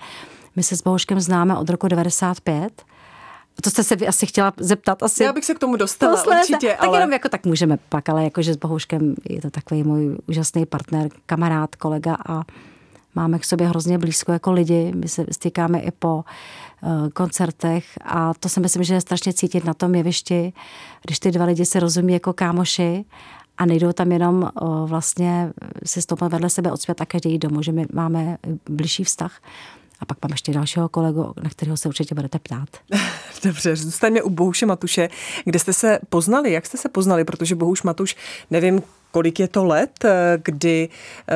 my 0.57 0.63
se 0.63 0.77
s 0.77 0.83
Bohuškem 0.83 1.21
známe 1.21 1.57
od 1.57 1.71
roku 1.71 1.89
95 1.89 2.83
to 3.61 3.71
jste 3.71 3.85
se 3.85 3.95
asi 3.97 4.27
chtěla 4.27 4.53
zeptat 4.57 5.03
asi. 5.03 5.23
Já 5.23 5.33
bych 5.33 5.45
se 5.45 5.55
k 5.55 5.59
tomu 5.59 5.77
dostala 5.77 6.17
posléze. 6.17 6.41
určitě, 6.41 6.77
Tak 6.81 6.89
ale... 6.89 6.99
jenom 6.99 7.13
jako 7.13 7.29
tak 7.29 7.47
můžeme 7.47 7.79
pak, 7.89 8.09
ale 8.09 8.25
jakože 8.25 8.55
s 8.55 8.57
Bohuškem 8.57 9.15
je 9.31 9.41
to 9.41 9.51
takový 9.51 9.83
můj 9.83 10.17
úžasný 10.29 10.67
partner, 10.67 11.09
kamarád, 11.27 11.77
kolega 11.77 12.17
a 12.29 12.43
máme 13.15 13.39
k 13.39 13.45
sobě 13.45 13.69
hrozně 13.69 13.99
blízko 13.99 14.33
jako 14.33 14.53
lidi. 14.53 14.93
My 14.95 15.09
se 15.09 15.27
stýkáme 15.33 15.81
i 15.81 15.91
po 15.91 16.25
uh, 16.83 17.09
koncertech 17.09 17.85
a 18.05 18.35
to 18.35 18.49
si 18.49 18.61
myslím, 18.61 18.85
že 18.85 18.95
je 18.95 19.01
strašně 19.01 19.33
cítit 19.33 19.65
na 19.65 19.75
tom 19.75 19.95
jevišti, 19.95 20.53
když 21.03 21.19
ty 21.19 21.31
dva 21.31 21.45
lidi 21.45 21.67
se 21.67 21.81
rozumí 21.81 22.13
jako 22.13 22.33
kámoši 22.33 23.05
a 23.59 23.67
nejdou 23.67 23.93
tam 23.93 24.13
jenom 24.13 24.51
uh, 24.63 24.89
vlastně 24.89 25.53
si 25.85 26.03
stoupnout 26.03 26.33
vedle 26.33 26.51
sebe 26.51 26.73
od 26.73 26.81
a 27.01 27.07
každý 27.07 27.39
domů, 27.39 27.63
že 27.63 27.73
my 27.73 27.87
máme 27.93 28.39
blížší 28.69 29.05
vztah. 29.05 29.41
A 30.03 30.05
pak 30.05 30.19
mám 30.23 30.31
ještě 30.31 30.53
dalšího 30.53 30.89
kolegu, 30.89 31.35
na 31.43 31.51
kterého 31.51 31.77
se 31.77 31.89
určitě 31.89 32.15
budete 32.15 32.39
ptát. 32.39 32.69
Dobře, 33.45 33.77
zůstaňme 33.77 34.23
u 34.23 34.31
Bohuše 34.31 34.67
Matuše. 34.67 35.09
Kde 35.45 35.59
jste 35.59 35.73
se 35.73 35.99
poznali? 36.09 36.53
Jak 36.53 36.67
jste 36.67 36.79
se 36.79 36.89
poznali? 36.89 37.25
Protože 37.25 37.55
Bohuš 37.55 37.83
Matuš, 37.83 38.17
nevím, 38.51 38.83
kolik 39.11 39.41
je 39.41 39.49
to 39.49 39.65
let, 39.65 40.05
kdy 40.45 40.89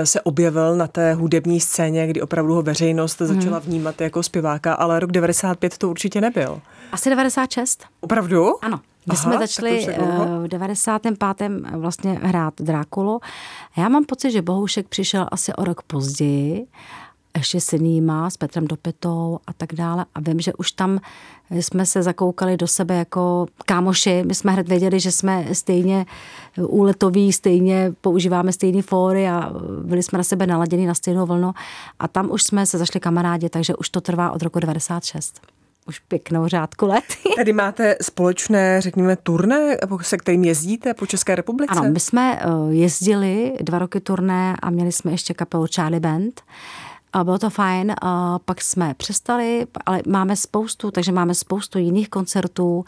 se 0.04 0.20
objevil 0.20 0.76
na 0.76 0.86
té 0.86 1.14
hudební 1.14 1.60
scéně, 1.60 2.06
kdy 2.06 2.22
opravdu 2.22 2.54
ho 2.54 2.62
veřejnost 2.62 3.20
hmm. 3.20 3.34
začala 3.34 3.58
vnímat 3.58 4.00
jako 4.00 4.22
zpěváka, 4.22 4.74
ale 4.74 5.00
rok 5.00 5.12
95 5.12 5.78
to 5.78 5.90
určitě 5.90 6.20
nebyl. 6.20 6.60
Asi 6.92 7.10
96. 7.10 7.84
Opravdu? 8.00 8.64
Ano. 8.64 8.80
My 9.06 9.12
Aha, 9.12 9.22
jsme 9.22 9.38
začali 9.38 9.86
eh, 9.88 9.98
v 10.42 10.48
95. 10.48 11.50
vlastně 11.72 12.20
hrát 12.22 12.54
Drákulu. 12.60 13.20
Já 13.76 13.88
mám 13.88 14.04
pocit, 14.04 14.30
že 14.30 14.42
Bohušek 14.42 14.88
přišel 14.88 15.28
asi 15.32 15.54
o 15.54 15.64
rok 15.64 15.82
později 15.82 16.66
ještě 17.38 17.60
s 17.60 17.72
jinýma, 17.72 18.30
s 18.30 18.36
Petrem 18.36 18.66
Dopetou 18.66 19.38
a 19.46 19.52
tak 19.52 19.74
dále. 19.74 20.04
A 20.14 20.20
vím, 20.20 20.40
že 20.40 20.54
už 20.54 20.72
tam 20.72 21.00
jsme 21.50 21.86
se 21.86 22.02
zakoukali 22.02 22.56
do 22.56 22.66
sebe 22.66 22.94
jako 22.94 23.46
kámoši. 23.66 24.22
My 24.26 24.34
jsme 24.34 24.52
hned 24.52 24.68
věděli, 24.68 25.00
že 25.00 25.12
jsme 25.12 25.54
stejně 25.54 26.06
úletoví, 26.58 27.32
stejně 27.32 27.92
používáme 28.00 28.52
stejný 28.52 28.82
fóry 28.82 29.28
a 29.28 29.52
byli 29.82 30.02
jsme 30.02 30.18
na 30.18 30.24
sebe 30.24 30.46
naladěni 30.46 30.86
na 30.86 30.94
stejnou 30.94 31.26
vlnu. 31.26 31.52
A 31.98 32.08
tam 32.08 32.30
už 32.30 32.42
jsme 32.42 32.66
se 32.66 32.78
zašli 32.78 33.00
kamarádi, 33.00 33.48
takže 33.48 33.74
už 33.74 33.88
to 33.88 34.00
trvá 34.00 34.30
od 34.30 34.42
roku 34.42 34.60
96 34.60 35.40
už 35.88 35.98
pěknou 35.98 36.46
řádku 36.46 36.86
let. 36.86 37.04
Tady 37.36 37.52
máte 37.52 37.96
společné, 38.02 38.80
řekněme, 38.80 39.16
turné, 39.16 39.76
se 40.00 40.16
kterým 40.16 40.44
jezdíte 40.44 40.94
po 40.94 41.06
České 41.06 41.34
republice? 41.34 41.72
Ano, 41.72 41.90
my 41.90 42.00
jsme 42.00 42.38
eh, 42.40 42.46
jezdili 42.70 43.52
dva 43.60 43.78
roky 43.78 44.00
turné 44.00 44.56
a 44.62 44.70
měli 44.70 44.92
jsme 44.92 45.10
ještě 45.10 45.34
kapelu 45.34 45.66
Charlie 45.74 46.00
Band. 46.00 46.40
Bylo 47.24 47.38
to 47.38 47.50
fajn, 47.50 47.94
pak 48.44 48.62
jsme 48.62 48.94
přestali, 48.94 49.66
ale 49.86 50.02
máme 50.08 50.36
spoustu, 50.36 50.90
takže 50.90 51.12
máme 51.12 51.34
spoustu 51.34 51.78
jiných 51.78 52.08
koncertů, 52.08 52.84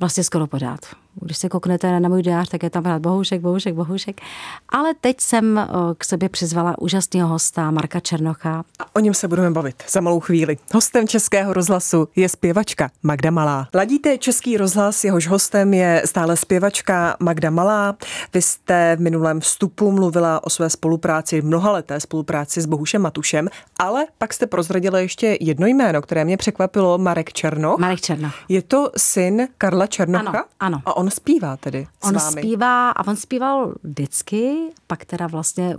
vlastně 0.00 0.24
skoro 0.24 0.46
pořád. 0.46 0.80
Když 1.20 1.38
se 1.38 1.48
kouknete 1.48 2.00
na 2.00 2.08
můj 2.08 2.22
diář, 2.22 2.48
tak 2.48 2.62
je 2.62 2.70
tam 2.70 2.84
rád 2.84 3.02
Bohušek, 3.02 3.40
Bohušek, 3.40 3.74
Bohušek. 3.74 4.20
Ale 4.68 4.94
teď 5.00 5.20
jsem 5.20 5.68
k 5.98 6.04
sobě 6.04 6.28
přizvala 6.28 6.78
úžasného 6.78 7.28
hosta 7.28 7.70
Marka 7.70 8.00
Černocha. 8.00 8.64
A 8.78 8.96
o 8.96 9.00
něm 9.00 9.14
se 9.14 9.28
budeme 9.28 9.50
bavit 9.50 9.82
za 9.88 10.00
malou 10.00 10.20
chvíli. 10.20 10.56
Hostem 10.74 11.08
Českého 11.08 11.52
rozhlasu 11.52 12.08
je 12.16 12.28
zpěvačka 12.28 12.90
Magda 13.02 13.30
Malá. 13.30 13.68
Ladíte 13.74 14.18
Český 14.18 14.56
rozhlas, 14.56 15.04
jehož 15.04 15.28
hostem 15.28 15.74
je 15.74 16.02
stále 16.04 16.36
zpěvačka 16.36 17.16
Magda 17.20 17.50
Malá. 17.50 17.96
Vy 18.34 18.42
jste 18.42 18.96
v 18.96 19.00
minulém 19.00 19.40
vstupu 19.40 19.92
mluvila 19.92 20.44
o 20.44 20.50
své 20.50 20.70
spolupráci, 20.70 21.42
mnohaleté 21.42 22.00
spolupráci 22.00 22.60
s 22.60 22.66
Bohušem 22.66 23.02
Matušem, 23.02 23.48
ale 23.78 24.06
pak 24.18 24.32
jste 24.34 24.46
prozradila 24.46 24.98
ještě 24.98 25.38
jedno 25.40 25.66
jméno, 25.66 26.02
které 26.02 26.24
mě 26.24 26.36
překvapilo, 26.36 26.98
Marek 26.98 27.32
Černoch. 27.32 27.78
Marek 27.78 28.00
Černoch. 28.00 28.34
Je 28.48 28.62
to 28.62 28.90
syn 28.96 29.48
Karla 29.58 29.86
Černocha? 29.86 30.28
Ano, 30.30 30.44
ano. 30.60 30.82
A 30.84 30.96
on 30.96 31.10
zpívá 31.10 31.56
tedy 31.56 31.86
s 32.02 32.06
On 32.08 32.14
vámi. 32.14 32.40
zpívá 32.40 32.90
a 32.90 33.06
on 33.06 33.16
zpíval 33.16 33.74
vždycky, 33.82 34.56
pak 34.86 35.04
teda 35.04 35.26
vlastně 35.26 35.76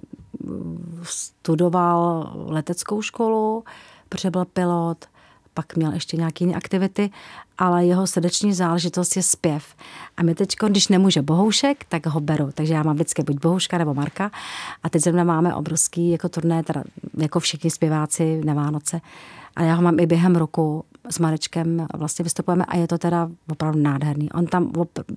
studoval 1.04 2.32
leteckou 2.36 3.02
školu, 3.02 3.64
protože 4.10 4.32
byl 4.32 4.46
pilot, 4.46 5.06
pak 5.54 5.76
měl 5.76 5.94
ještě 5.94 6.18
nějaké 6.18 6.44
jiné 6.44 6.58
aktivity, 6.58 7.10
ale 7.60 7.86
jeho 7.86 8.08
srdeční 8.08 8.54
záležitost 8.54 9.16
je 9.16 9.24
zpěv. 9.24 9.64
A 10.18 10.24
my 10.24 10.36
teď, 10.36 10.56
když 10.68 10.88
nemůže 10.88 11.22
Bohoušek, 11.22 11.86
tak 11.90 12.06
ho 12.06 12.20
beru. 12.20 12.50
Takže 12.54 12.74
já 12.74 12.84
mám 12.84 12.96
vždycky 12.96 13.24
buď 13.24 13.40
Bohouška 13.42 13.78
nebo 13.78 13.94
Marka. 13.94 14.32
A 14.84 14.90
teď 14.90 15.04
zrovna 15.04 15.24
máme 15.24 15.56
obrovský 15.56 16.12
jako 16.12 16.30
turné, 16.30 16.64
teda 16.64 16.84
jako 17.18 17.40
všichni 17.40 17.72
zpěváci 17.72 18.42
na 18.46 18.54
Vánoce. 18.54 19.02
A 19.56 19.64
já 19.64 19.76
ho 19.76 19.82
mám 19.82 20.00
i 20.00 20.06
během 20.06 20.36
roku 20.36 20.86
s 21.10 21.20
Marečkem 21.20 21.88
vlastně 21.94 22.24
vystupujeme 22.24 22.66
a 22.66 22.78
je 22.78 22.88
to 22.88 22.98
teda 22.98 23.30
opravdu 23.52 23.80
nádherný. 23.80 24.32
On 24.32 24.46
tam, 24.46 24.72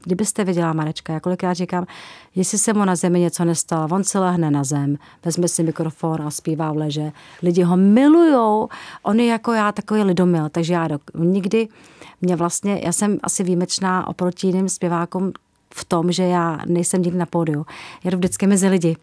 kdybyste 0.05 0.45
viděla 0.45 0.73
Marečka, 0.73 1.13
já 1.13 1.21
kolikrát 1.21 1.55
říkám, 1.55 1.87
jestli 2.35 2.59
se 2.59 2.73
mu 2.73 2.85
na 2.85 2.97
zemi 2.97 3.21
něco 3.21 3.45
nestalo, 3.45 3.89
on 3.91 4.05
se 4.05 4.19
lehne 4.19 4.51
na 4.51 4.65
zem, 4.65 4.99
vezme 5.25 5.49
si 5.49 5.63
mikrofon 5.63 6.23
a 6.23 6.31
zpívá 6.31 6.73
v 6.73 6.77
leže. 6.77 7.13
Lidi 7.43 7.63
ho 7.63 7.77
milujou, 7.77 8.69
on 9.03 9.21
je 9.21 9.27
jako 9.27 9.53
já 9.53 9.73
takový 9.73 10.03
lidomil, 10.03 10.49
takže 10.49 10.73
já 10.73 10.89
dok, 10.89 11.03
nikdy 11.15 11.69
mě 12.23 12.37
vlastně, 12.37 12.81
já 12.85 12.93
jsem 12.93 13.19
asi 13.23 13.43
výjimečná 13.43 14.07
oproti 14.09 14.47
jiným 14.47 14.69
zpěvákům 14.69 15.33
v 15.75 15.85
tom, 15.85 16.13
že 16.13 16.23
já 16.23 16.59
nejsem 16.67 17.03
nikdy 17.03 17.19
na 17.19 17.27
pódiu. 17.27 17.67
Já 18.05 18.11
jdu 18.11 18.17
vždycky 18.17 18.47
mezi 18.47 18.69
lidi. 18.69 18.97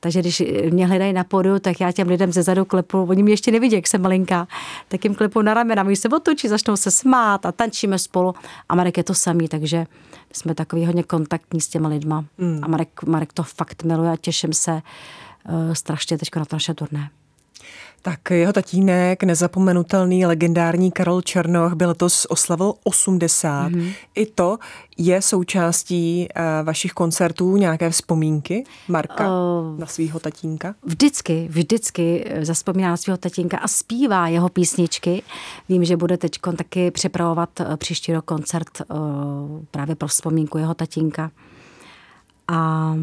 Takže 0.00 0.20
když 0.20 0.42
mě 0.70 0.86
hledají 0.86 1.12
na 1.12 1.24
podu, 1.24 1.58
tak 1.58 1.80
já 1.80 1.92
těm 1.92 2.08
lidem 2.08 2.32
ze 2.32 2.42
zadu 2.42 2.64
klepu, 2.64 3.02
oni 3.02 3.22
mě 3.22 3.32
ještě 3.32 3.50
nevidí, 3.50 3.76
jak 3.76 3.86
jsem 3.86 4.02
malinká, 4.02 4.48
tak 4.88 5.04
jim 5.04 5.14
klepu 5.14 5.42
na 5.42 5.54
ramena, 5.54 5.84
oni 5.84 5.96
se 5.96 6.08
otočí, 6.08 6.48
začnou 6.48 6.76
se 6.76 6.90
smát 6.90 7.46
a 7.46 7.52
tančíme 7.52 7.98
spolu. 7.98 8.34
A 8.68 8.74
Marek 8.74 8.96
je 8.96 9.04
to 9.04 9.14
samý, 9.14 9.48
takže 9.48 9.86
jsme 10.32 10.54
takový 10.54 10.86
hodně 10.86 11.02
kontaktní 11.02 11.60
s 11.60 11.68
těma 11.68 11.88
lidma. 11.88 12.24
Mm. 12.38 12.60
A 12.62 12.68
Marek, 12.68 13.02
Marek 13.06 13.32
to 13.32 13.42
fakt 13.42 13.84
miluje 13.84 14.10
a 14.10 14.16
těším 14.16 14.52
se 14.52 14.72
uh, 14.72 15.72
strašně 15.72 16.18
teď 16.18 16.28
na 16.36 16.44
to 16.44 16.56
naše 16.56 16.74
turné. 16.74 17.10
Tak 18.02 18.30
jeho 18.30 18.52
tatínek, 18.52 19.22
nezapomenutelný 19.22 20.26
legendární 20.26 20.92
Karol 20.92 21.22
Černoch, 21.22 21.72
byl 21.74 21.88
letos 21.88 22.26
oslavil 22.30 22.74
80. 22.84 23.68
Mm-hmm. 23.68 23.94
I 24.14 24.26
to 24.26 24.58
je 24.98 25.22
součástí 25.22 26.28
uh, 26.36 26.66
vašich 26.66 26.92
koncertů 26.92 27.56
nějaké 27.56 27.90
vzpomínky 27.90 28.64
Marka 28.88 29.28
uh, 29.28 29.78
na 29.78 29.86
svého 29.86 30.20
tatínka? 30.20 30.74
Vždycky, 30.82 31.48
vždycky 31.50 32.24
eh, 32.26 32.44
zaspomíná 32.44 32.88
na 32.88 32.96
svého 32.96 33.16
tatínka 33.16 33.58
a 33.58 33.68
zpívá 33.68 34.28
jeho 34.28 34.48
písničky. 34.48 35.22
Vím, 35.68 35.84
že 35.84 35.96
bude 35.96 36.16
teď 36.16 36.32
taky 36.56 36.90
připravovat 36.90 37.50
příští 37.76 38.12
rok 38.12 38.24
koncert 38.24 38.80
uh, 38.80 38.96
právě 39.70 39.94
pro 39.94 40.08
vzpomínku 40.08 40.58
jeho 40.58 40.74
tatínka. 40.74 41.30
A 42.48 42.94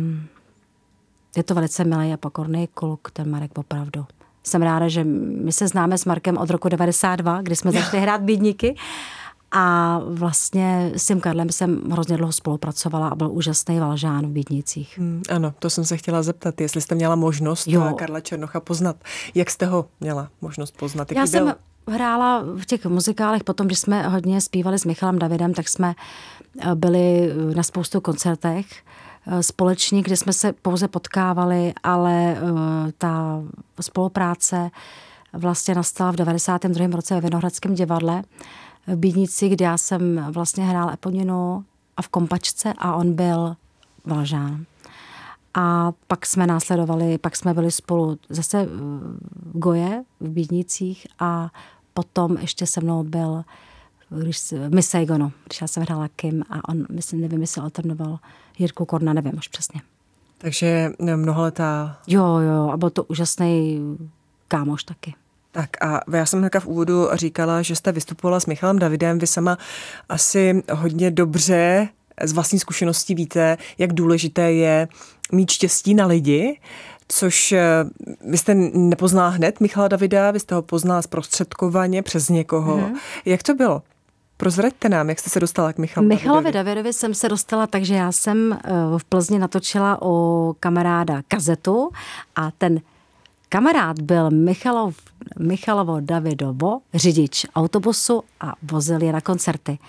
je 1.38 1.44
to 1.44 1.56
velice 1.56 1.84
milý 1.84 2.14
a 2.14 2.18
pokorný 2.18 2.68
kluk, 2.74 3.12
ten 3.12 3.30
Marek 3.32 3.58
opravdu 3.58 4.06
jsem 4.48 4.62
ráda, 4.62 4.88
že 4.88 5.04
my 5.44 5.52
se 5.52 5.68
známe 5.68 5.98
s 5.98 6.06
Markem 6.06 6.38
od 6.38 6.50
roku 6.50 6.70
92, 6.70 7.42
kdy 7.42 7.56
jsme 7.56 7.72
začali 7.72 8.02
hrát 8.02 8.22
bídníky. 8.22 8.76
A 9.52 10.00
vlastně 10.06 10.92
s 10.96 11.06
tím 11.06 11.22
Karlem 11.22 11.50
jsem 11.50 11.82
hrozně 11.92 12.18
dlouho 12.18 12.34
spolupracovala 12.34 13.08
a 13.08 13.16
byl 13.16 13.32
úžasný 13.32 13.80
valžán 13.80 14.26
v 14.26 14.30
Bídnicích. 14.30 14.98
Hmm, 14.98 15.22
ano, 15.30 15.54
to 15.60 15.70
jsem 15.70 15.86
se 15.86 15.98
chtěla 15.98 16.24
zeptat, 16.24 16.62
jestli 16.62 16.82
jste 16.82 16.96
měla 16.96 17.16
možnost 17.16 17.68
jo. 17.68 17.94
Karla 17.98 18.20
Černocha 18.20 18.60
poznat. 18.60 18.96
Jak 19.36 19.50
jste 19.50 19.66
ho 19.66 19.86
měla 20.00 20.30
možnost 20.42 20.78
poznat? 20.78 21.12
Jaký 21.12 21.20
Já 21.20 21.40
byl? 21.40 21.48
jsem 21.48 21.56
hrála 21.94 22.44
v 22.58 22.66
těch 22.66 22.86
muzikálech, 22.86 23.44
potom, 23.44 23.68
když 23.68 23.80
jsme 23.80 24.08
hodně 24.08 24.42
zpívali 24.42 24.80
s 24.80 24.86
Michalem 24.86 25.20
Davidem, 25.20 25.54
tak 25.54 25.70
jsme 25.70 25.96
eh, 26.62 26.76
byli 26.76 27.34
na 27.56 27.64
spoustu 27.64 28.02
koncertech 28.02 28.66
Eh, 28.70 29.07
společník, 29.42 30.06
kde 30.06 30.18
jsme 30.18 30.34
se 30.34 30.54
pouze 30.54 30.88
potkávali, 30.88 31.74
ale 31.84 32.38
eh, 32.38 32.42
ta 32.98 33.44
spolupráce 33.82 34.70
vlastně 35.34 35.76
nastala 35.76 36.12
v 36.12 36.16
92. 36.16 36.88
roce 36.88 37.16
ve 37.16 37.22
Vinohradském 37.22 37.76
divadle 37.76 38.24
v 38.88 38.96
Bídnici, 38.96 39.50
kde 39.50 39.66
já 39.66 39.78
jsem 39.78 40.28
vlastně 40.32 40.66
hrála 40.66 40.94
Eponinu 40.94 41.66
a 41.98 42.02
v 42.02 42.08
Kompačce 42.08 42.74
a 42.78 42.96
on 42.96 43.14
byl 43.14 43.56
Valžán. 44.06 44.66
A 45.54 45.92
pak 46.08 46.26
jsme 46.26 46.48
následovali, 46.48 47.18
pak 47.18 47.36
jsme 47.36 47.54
byli 47.54 47.72
spolu 47.72 48.18
zase 48.30 48.66
v 48.66 49.60
Goje 49.60 50.04
v 50.20 50.30
Bídnicích 50.30 51.08
a 51.20 51.50
potom 51.94 52.38
ještě 52.38 52.68
se 52.68 52.82
mnou 52.82 53.04
byl 53.04 53.44
když, 54.10 54.54
Miss 54.70 54.90
Saigonu, 54.90 55.32
když 55.46 55.62
já 55.62 55.68
jsem 55.68 55.84
hrála 55.84 56.08
Kim 56.08 56.44
a 56.50 56.70
on, 56.70 56.86
myslím, 56.92 57.42
jestli 57.42 57.62
alternoval 57.62 58.20
Jirku 58.60 58.86
Korna, 58.86 59.14
nevím 59.14 59.34
už 59.38 59.48
přesně. 59.48 59.82
Takže 60.38 60.92
mnoholetá... 61.16 61.98
Jo, 62.08 62.38
jo, 62.38 62.70
a 62.74 62.78
byl 62.78 62.90
to 62.90 63.04
úžasný 63.04 63.82
kámoš 64.48 64.84
taky. 64.84 65.14
Tak 65.52 65.84
a 65.84 66.00
já 66.14 66.26
jsem 66.26 66.40
hnedka 66.40 66.60
v 66.60 66.66
úvodu 66.66 67.08
říkala, 67.14 67.62
že 67.62 67.76
jste 67.76 67.92
vystupovala 67.92 68.40
s 68.40 68.46
Michalem 68.46 68.80
Davidem. 68.80 69.20
Vy 69.20 69.28
sama 69.28 69.58
asi 70.10 70.64
hodně 70.74 71.12
dobře 71.12 71.90
z 72.24 72.32
vlastní 72.32 72.60
zkušenosti 72.60 73.16
víte, 73.16 73.58
jak 73.78 73.94
důležité 73.94 74.52
je 74.52 74.88
mít 75.32 75.52
štěstí 75.52 75.94
na 75.94 76.06
lidi, 76.06 76.60
což 77.08 77.52
eh, 77.52 77.62
vy 78.22 78.38
jste 78.38 78.56
nepoznala 78.74 79.30
hned 79.30 79.60
Michala 79.60 79.88
Davida, 79.88 80.32
vy 80.32 80.40
jste 80.40 80.56
ho 80.56 80.62
poznala 80.62 81.02
zprostředkovaně 81.02 82.04
přes 82.04 82.30
někoho. 82.30 82.78
Mm-hmm. 82.78 82.96
Jak 83.26 83.44
to 83.44 83.54
bylo? 83.54 83.82
Prozraďte 84.38 84.90
nám, 84.90 85.10
jak 85.10 85.20
jste 85.20 85.30
se 85.30 85.40
dostala 85.40 85.74
k 85.74 85.78
Michalovi 85.78 86.16
Michalovi 86.16 86.52
Davidovi 86.52 86.94
jsem 86.94 87.14
se 87.14 87.30
dostala, 87.30 87.68
takže 87.68 87.96
já 87.96 88.12
jsem 88.12 88.54
eh, 88.54 88.72
v 88.98 89.04
Plzni 89.04 89.40
natočila 89.40 90.02
o 90.02 90.54
kamaráda 90.60 91.22
kazetu 91.28 91.92
a 92.36 92.52
ten 92.52 92.82
kamarád 93.50 94.02
byl 94.02 94.32
Michalov, 94.32 94.96
Michalovo 95.40 95.98
Davidovo, 96.00 96.80
řidič 96.94 97.46
autobusu 97.56 98.24
a 98.40 98.54
vozil 98.72 99.04
je 99.04 99.14
na 99.14 99.22
koncerty. 99.22 99.80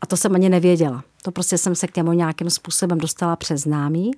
A 0.00 0.06
to 0.06 0.16
jsem 0.16 0.34
ani 0.34 0.48
nevěděla. 0.48 1.04
To 1.22 1.30
prostě 1.30 1.58
jsem 1.58 1.74
se 1.74 1.86
k 1.86 1.96
němu 1.96 2.12
nějakým 2.12 2.50
způsobem 2.50 2.98
dostala 2.98 3.36
přes 3.36 3.60
známý 3.60 4.10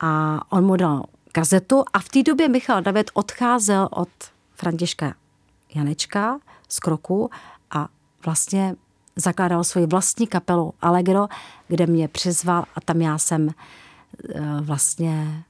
a 0.00 0.40
on 0.52 0.64
mu 0.64 0.76
dal 0.76 1.04
kazetu 1.32 1.84
a 1.92 1.98
v 1.98 2.08
té 2.08 2.22
době 2.22 2.48
Michal 2.48 2.82
David 2.82 3.10
odcházel 3.14 3.88
od 3.90 4.08
Františka 4.54 5.14
Janečka 5.74 6.38
z 6.68 6.78
Kroku 6.78 7.30
a 7.70 7.88
vlastně 8.24 8.76
zakládal 9.16 9.64
svoji 9.64 9.86
vlastní 9.86 10.26
kapelu 10.26 10.74
Allegro, 10.82 11.28
kde 11.68 11.86
mě 11.86 12.08
přizval 12.08 12.64
a 12.74 12.80
tam 12.80 13.00
já 13.00 13.18
jsem 13.18 13.48
eh, 13.48 14.40
vlastně 14.60 15.44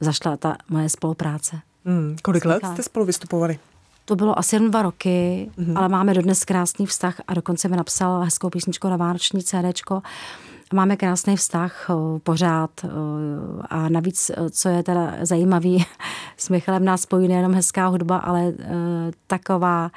zašla 0.00 0.36
ta 0.36 0.56
moje 0.68 0.88
spolupráce. 0.88 1.60
Hmm, 1.84 2.16
kolik 2.22 2.44
let 2.44 2.62
jste 2.72 2.82
spolu 2.82 3.04
vystupovali? 3.04 3.58
To 4.04 4.16
bylo 4.16 4.38
asi 4.38 4.56
jen 4.56 4.70
dva 4.70 4.82
roky, 4.82 5.50
mm-hmm. 5.58 5.78
ale 5.78 5.88
máme 5.88 6.14
dodnes 6.14 6.44
krásný 6.44 6.86
vztah 6.86 7.20
a 7.26 7.34
dokonce 7.34 7.68
mi 7.68 7.76
napsal 7.76 8.20
hezkou 8.20 8.50
písničku 8.50 8.88
na 8.88 8.96
Vánoční 8.96 9.42
CDčko. 9.42 10.02
Máme 10.72 10.96
krásný 10.96 11.36
vztah 11.36 11.86
eh, 11.90 12.18
pořád 12.18 12.70
eh, 12.84 12.88
a 13.70 13.88
navíc, 13.88 14.30
co 14.50 14.68
je 14.68 14.82
teda 14.82 15.14
zajímavý, 15.22 15.86
s 16.36 16.48
Michalem 16.48 16.84
nás 16.84 17.02
spojí 17.02 17.28
nejenom 17.28 17.54
hezká 17.54 17.86
hudba, 17.86 18.16
ale 18.16 18.52
taková 19.26 19.90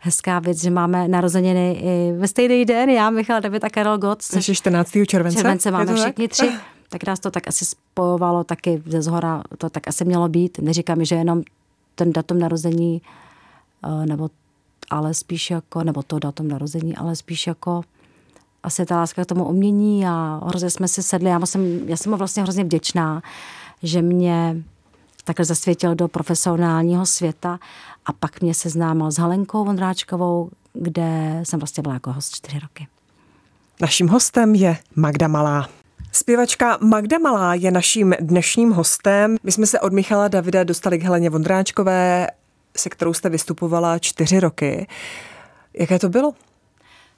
hezká 0.00 0.38
věc, 0.38 0.62
že 0.62 0.70
máme 0.70 1.08
narozeniny 1.08 1.72
i 1.72 2.12
ve 2.18 2.28
stejný 2.28 2.64
den, 2.64 2.90
já, 2.90 3.10
Michal 3.10 3.40
David 3.40 3.64
a 3.64 3.68
Karel 3.68 3.98
Gott. 3.98 4.22
Což 4.22 4.48
je 4.48 4.54
14. 4.54 4.90
července? 5.06 5.36
Července 5.36 5.70
máme 5.70 5.94
všichni 5.94 6.28
tak? 6.28 6.30
tři. 6.30 6.52
Tak 6.88 7.06
nás 7.06 7.20
to 7.20 7.30
tak 7.30 7.48
asi 7.48 7.64
spojovalo 7.64 8.44
taky 8.44 8.82
ze 8.86 9.02
zhora, 9.02 9.42
to 9.58 9.70
tak 9.70 9.88
asi 9.88 10.04
mělo 10.04 10.28
být. 10.28 10.58
Neříkám, 10.58 11.04
že 11.04 11.14
jenom 11.14 11.42
ten 11.94 12.12
datum 12.12 12.38
narození 12.38 13.02
Eh, 13.84 14.06
nebo 14.06 14.30
ale 14.90 15.14
spíš 15.14 15.50
jako, 15.50 15.84
nebo 15.84 16.02
to 16.02 16.18
datum 16.18 16.48
narození, 16.48 16.96
ale 16.96 17.16
spíš 17.16 17.46
jako 17.46 17.82
asi 18.62 18.86
ta 18.86 18.96
láska 18.96 19.24
k 19.24 19.26
tomu 19.26 19.48
umění 19.48 20.06
a 20.06 20.40
hrozně 20.46 20.70
jsme 20.70 20.88
si 20.88 21.02
sedli. 21.02 21.30
Já 21.30 21.46
jsem, 21.46 21.88
já 21.88 21.96
jsem 21.96 22.12
mu 22.12 22.18
vlastně 22.18 22.42
hrozně 22.42 22.64
vděčná, 22.64 23.22
že 23.82 24.02
mě 24.02 24.56
takhle 25.24 25.44
zasvětil 25.44 25.94
do 25.94 26.08
profesionálního 26.08 27.06
světa 27.06 27.58
a 28.06 28.12
pak 28.12 28.40
mě 28.40 28.54
seznámil 28.54 29.10
s 29.10 29.18
Halenkou 29.18 29.64
Vondráčkovou, 29.64 30.50
kde 30.72 31.40
jsem 31.42 31.60
vlastně 31.60 31.82
byla 31.82 31.94
jako 31.94 32.12
host 32.12 32.34
čtyři 32.34 32.58
roky. 32.58 32.86
Naším 33.80 34.08
hostem 34.08 34.54
je 34.54 34.76
Magda 34.96 35.28
Malá. 35.28 35.68
Zpěvačka 36.12 36.78
Magda 36.80 37.18
Malá 37.18 37.54
je 37.54 37.70
naším 37.70 38.14
dnešním 38.20 38.70
hostem. 38.70 39.36
My 39.42 39.52
jsme 39.52 39.66
se 39.66 39.80
od 39.80 39.92
Michala 39.92 40.28
Davida 40.28 40.64
dostali 40.64 40.98
k 40.98 41.02
Heleně 41.02 41.30
Vondráčkové 41.30 42.26
se 42.76 42.88
kterou 42.88 43.14
jste 43.14 43.28
vystupovala 43.28 43.98
čtyři 43.98 44.40
roky. 44.40 44.86
Jaké 45.74 45.98
to 45.98 46.08
bylo? 46.08 46.32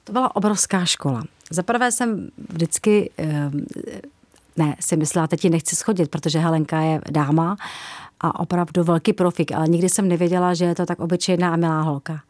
To 0.03 0.13
byla 0.13 0.35
obrovská 0.35 0.85
škola. 0.85 1.23
Za 1.49 1.63
prvé 1.63 1.91
jsem 1.91 2.29
vždycky, 2.49 3.11
ehm, 3.17 3.65
ne, 4.57 4.75
si 4.79 4.97
myslela, 4.97 5.27
teď 5.27 5.43
ji 5.43 5.49
nechci 5.49 5.75
schodit, 5.75 6.11
protože 6.11 6.39
Helenka 6.39 6.79
je 6.79 7.01
dáma 7.11 7.57
a 8.19 8.39
opravdu 8.39 8.83
velký 8.83 9.13
profik, 9.13 9.51
ale 9.51 9.67
nikdy 9.67 9.89
jsem 9.89 10.07
nevěděla, 10.07 10.53
že 10.53 10.65
je 10.65 10.75
to 10.75 10.85
tak 10.85 10.99
obyčejná 10.99 11.53
a 11.53 11.55
milá 11.55 11.81
holka 11.81 12.21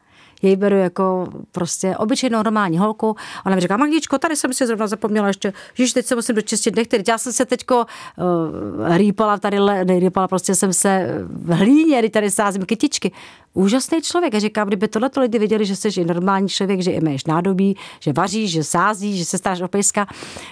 jej 0.43 0.55
beru 0.55 0.77
jako 0.77 1.27
prostě 1.51 1.97
obyčejnou 1.97 2.43
normální 2.43 2.77
holku. 2.77 3.15
Ona 3.45 3.55
mi 3.55 3.61
říká, 3.61 3.77
Magdičko, 3.77 4.17
tady 4.17 4.35
jsem 4.35 4.53
si 4.53 4.67
zrovna 4.67 4.87
zapomněla 4.87 5.27
ještě, 5.27 5.53
že 5.73 5.93
teď 5.93 6.05
se 6.05 6.15
musím 6.15 6.35
dočistit 6.35 6.75
nechty. 6.75 7.03
Já 7.07 7.17
jsem 7.17 7.33
se 7.33 7.45
teďko 7.45 7.85
uh, 7.85 8.97
rýpala 8.97 9.37
tady, 9.37 9.57
rýpala, 9.99 10.27
prostě 10.27 10.55
jsem 10.55 10.73
se 10.73 11.07
v 11.29 11.53
hlíně, 11.53 12.09
tady 12.09 12.31
sázím 12.31 12.65
kytičky. 12.65 13.11
Úžasný 13.53 14.01
člověk. 14.01 14.35
A 14.35 14.39
říkám, 14.39 14.67
kdyby 14.67 14.87
tohleto 14.87 15.21
lidi 15.21 15.39
viděli, 15.39 15.65
že 15.65 15.75
jsi 15.75 16.05
normální 16.05 16.49
člověk, 16.49 16.81
že 16.81 17.01
máš 17.01 17.25
nádobí, 17.25 17.77
že 17.99 18.13
vaříš, 18.13 18.51
že 18.51 18.63
sázíš, 18.63 19.17
že 19.17 19.25
se 19.25 19.37
stáš 19.37 19.61
o 19.61 19.67
pejska. 19.67 20.07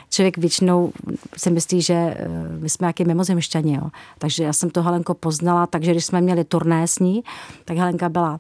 Člověk 0.10 0.38
většinou 0.38 0.92
si 1.38 1.52
myslí, 1.52 1.82
že 1.82 1.94
eh, 1.94 2.28
my 2.60 2.70
jsme 2.70 2.88
jaký 2.88 3.06
mimozemšťani. 3.06 3.74
Jo. 3.76 3.90
Takže 4.18 4.44
já 4.44 4.54
jsem 4.54 4.70
to 4.70 4.84
Helenko 4.84 5.14
poznala, 5.14 5.68
takže 5.68 5.92
když 5.92 6.06
jsme 6.06 6.22
měli 6.22 6.44
turné 6.44 6.88
s 6.88 7.00
ní, 7.00 7.24
tak 7.66 7.78
Helenka 7.78 8.10
byla 8.10 8.40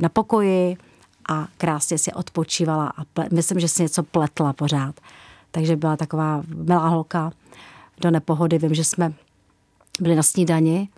na 0.00 0.08
pokoji, 0.08 0.76
a 1.32 1.48
krásně 1.58 1.98
si 1.98 2.12
odpočívala 2.12 2.86
a 2.96 3.04
ple, 3.04 3.26
myslím, 3.32 3.60
že 3.60 3.68
si 3.68 3.82
něco 3.82 4.02
pletla 4.02 4.52
pořád. 4.52 5.00
Takže 5.50 5.76
byla 5.76 5.96
taková 5.96 6.42
milá 6.54 6.88
holka 6.88 7.32
do 8.00 8.10
nepohody. 8.10 8.58
Vím, 8.58 8.74
že 8.74 8.84
jsme 8.84 9.12
byli 10.00 10.14
na 10.14 10.22
snídani 10.22 10.88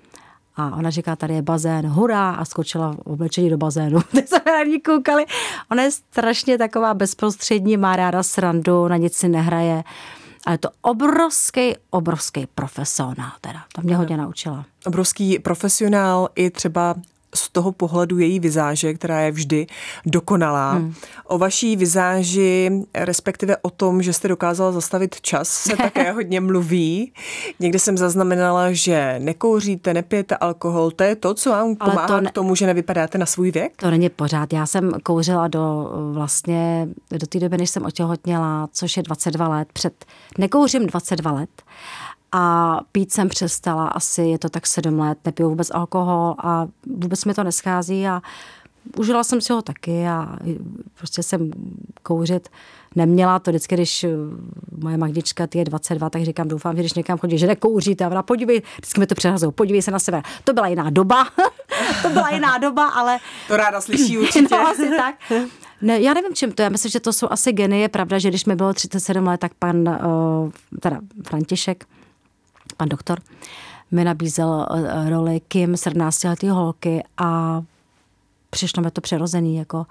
a 0.57 0.77
ona 0.77 0.91
říká, 0.91 1.17
tady 1.17 1.35
je 1.35 1.43
bazén, 1.43 1.87
hurá, 1.87 2.31
a 2.31 2.45
skočila 2.45 2.93
v 2.93 2.99
oblečení 2.99 3.51
do 3.51 3.57
bazénu. 3.57 4.01
Teď 4.13 4.29
jsme 4.29 4.53
na 4.53 4.63
ní 4.63 4.81
koukali. 4.81 5.27
Ona 5.71 5.83
je 5.83 5.91
strašně 5.91 6.59
taková 6.59 6.95
bezprostřední, 6.95 7.77
má 7.77 7.97
ráda 7.97 8.23
srandu, 8.23 8.89
na 8.89 8.97
nic 8.97 9.17
si 9.17 9.29
nehraje. 9.29 9.85
Ale 10.47 10.59
to 10.59 10.69
obrovský, 10.83 11.75
obrovský 11.91 12.47
profesionál 12.55 13.33
teda. 13.41 13.65
To 13.73 13.83
mě 13.83 13.97
hodně 13.97 14.17
naučila. 14.17 14.65
Obrovský 14.87 15.39
profesionál 15.39 16.29
i 16.35 16.51
třeba 16.51 16.95
z 17.35 17.49
toho 17.49 17.73
pohledu 17.73 18.19
její 18.19 18.41
vizáže, 18.41 18.95
která 18.95 19.21
je 19.21 19.31
vždy 19.31 19.67
dokonalá. 20.07 20.73
Hmm. 20.73 20.95
O 21.25 21.39
vaší 21.39 21.77
vizáži, 21.77 22.71
respektive 22.95 23.57
o 23.57 23.71
tom, 23.71 24.03
že 24.03 24.13
jste 24.13 24.29
dokázala 24.29 24.73
zastavit 24.73 25.21
čas, 25.21 25.49
se 25.49 25.77
také 25.77 26.13
hodně 26.13 26.41
mluví. 26.41 27.13
Někde 27.61 27.79
jsem 27.79 27.99
zaznamenala, 27.99 28.73
že 28.73 29.17
nekouříte, 29.19 29.95
nepijete 29.95 30.37
alkohol. 30.37 30.91
To 30.91 31.05
je 31.05 31.17
to, 31.17 31.35
co 31.35 31.51
vám 31.51 31.77
Ale 31.81 31.91
pomáhá 31.91 32.07
to 32.09 32.21
ne... 32.21 32.31
k 32.31 32.33
tomu, 32.33 32.55
že 32.55 32.67
nevypadáte 32.67 33.19
na 33.19 33.27
svůj 33.27 33.51
věk? 33.51 33.73
To 33.77 33.91
není 33.91 34.09
pořád. 34.09 34.53
Já 34.53 34.67
jsem 34.67 34.93
kouřila 35.03 35.49
do 35.49 35.91
vlastně 36.13 36.89
do 37.11 37.27
té 37.27 37.41
doby, 37.41 37.59
než 37.59 37.71
jsem 37.71 37.85
otěhotněla, 37.85 38.69
což 38.73 38.97
je 38.97 39.03
22 39.03 39.49
let. 39.49 39.69
Před, 39.73 40.05
nekouřím 40.39 40.87
22 40.87 41.33
let 41.33 41.51
a 42.37 42.81
pít 42.93 43.13
jsem 43.13 43.29
přestala 43.29 43.89
asi, 43.89 44.23
je 44.23 44.39
to 44.39 44.49
tak 44.49 44.67
sedm 44.67 44.99
let, 44.99 45.19
nepiju 45.25 45.49
vůbec 45.49 45.71
alkohol 45.71 46.35
a 46.39 46.67
vůbec 46.87 47.25
mi 47.25 47.35
to 47.35 47.45
neschází 47.45 48.07
a 48.07 48.23
užila 48.97 49.25
jsem 49.25 49.41
si 49.41 49.53
ho 49.53 49.63
taky 49.63 50.07
a 50.07 50.39
prostě 50.99 51.23
jsem 51.23 51.51
kouřit 52.03 52.49
neměla 52.97 53.39
to 53.39 53.51
vždycky, 53.51 53.75
když 53.75 54.07
moje 54.79 54.97
Magdička, 54.97 55.47
ty 55.47 55.59
je 55.59 55.65
22, 55.65 56.11
tak 56.11 56.23
říkám, 56.23 56.49
doufám, 56.49 56.77
že 56.77 56.83
když 56.83 56.95
někam 56.95 57.19
chodí, 57.19 57.39
že 57.39 57.47
nekouříte. 57.47 58.05
A 58.05 58.09
ona, 58.09 58.23
podívej, 58.23 58.63
vždycky 58.79 59.01
mi 59.01 59.07
to 59.07 59.15
přehazují, 59.15 59.53
podívej 59.53 59.83
se 59.83 59.91
na 59.91 59.99
sebe. 59.99 60.23
To 60.45 60.53
byla 60.53 60.67
jiná 60.67 60.91
doba, 60.91 61.27
to 62.03 62.09
byla 62.09 62.31
jiná 62.31 62.59
doba, 62.59 62.89
ale... 62.89 63.19
To 63.49 63.57
ráda 63.57 63.81
slyší 63.81 64.19
určitě. 64.19 64.57
no, 64.57 64.69
asi 64.69 64.91
tak. 64.97 65.15
Ne, 65.83 66.01
já 66.01 66.15
nevím, 66.15 66.35
čím 66.35 66.53
to 66.53 66.63
je. 66.63 66.71
Myslím, 66.71 66.91
že 66.91 67.01
to 67.01 67.13
jsou 67.13 67.27
asi 67.31 67.53
geny. 67.53 67.81
Je 67.81 67.89
pravda, 67.89 68.19
že 68.19 68.29
když 68.29 68.45
mi 68.45 68.57
bylo 68.57 68.75
37 68.75 69.27
let, 69.27 69.41
tak 69.41 69.55
pan, 69.55 69.89
uh, 69.89 70.51
teda 70.81 71.01
František, 71.27 71.85
pan 72.77 72.89
doktor, 72.89 73.21
mi 73.91 74.05
nabízel 74.05 74.67
eh, 74.71 75.11
roli 75.11 75.41
Kim, 75.49 75.77
17 75.77 76.25
letý 76.25 76.49
holky 76.49 77.05
a 77.19 77.63
přišlo 78.51 78.83
mi 78.83 78.91
to 78.91 79.01
přirozený, 79.01 79.57
jako 79.57 79.87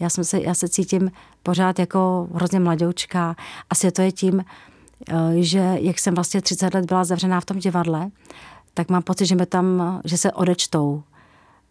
já, 0.00 0.10
jsem 0.10 0.24
se, 0.24 0.40
já 0.40 0.54
se 0.54 0.68
cítím 0.68 1.10
pořád 1.42 1.78
jako 1.78 2.28
hrozně 2.34 2.60
mladoučka. 2.60 3.36
Asi 3.70 3.90
to 3.90 4.02
je 4.02 4.12
tím, 4.12 4.44
eh, 5.08 5.14
že 5.34 5.76
jak 5.80 5.98
jsem 5.98 6.14
vlastně 6.14 6.42
30 6.42 6.74
let 6.74 6.84
byla 6.84 7.04
zavřená 7.04 7.40
v 7.40 7.44
tom 7.44 7.58
divadle, 7.58 8.10
tak 8.74 8.90
mám 8.90 9.02
pocit, 9.02 9.26
že, 9.26 9.46
tam, 9.46 10.00
že 10.04 10.16
se 10.16 10.32
odečtou 10.32 11.02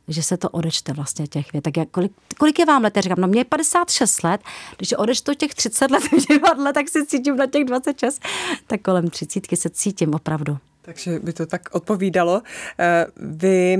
že 0.07 0.23
se 0.23 0.37
to 0.37 0.49
odečte 0.49 0.93
vlastně 0.93 1.27
těch 1.27 1.53
vět. 1.53 1.61
Tak 1.61 1.77
jak, 1.77 1.89
kolik, 1.89 2.11
kolik 2.37 2.59
je 2.59 2.65
vám 2.65 2.83
let? 2.83 2.95
Já 2.95 3.01
říkám, 3.01 3.21
no 3.21 3.27
mě 3.27 3.39
je 3.39 3.45
56 3.45 4.23
let, 4.23 4.41
když 4.77 4.93
odečtu 4.93 5.33
těch 5.33 5.53
30 5.53 5.91
let 5.91 6.03
v 6.03 6.11
tak 6.73 6.89
se 6.89 7.05
cítím 7.05 7.37
na 7.37 7.45
těch 7.45 7.65
26. 7.65 8.21
Tak 8.67 8.81
kolem 8.81 9.09
30 9.09 9.43
se 9.55 9.69
cítím 9.69 10.13
opravdu. 10.13 10.57
Takže 10.85 11.19
by 11.19 11.33
to 11.33 11.45
tak 11.45 11.61
odpovídalo. 11.71 12.41
Eh, 12.79 13.05
vy 13.17 13.77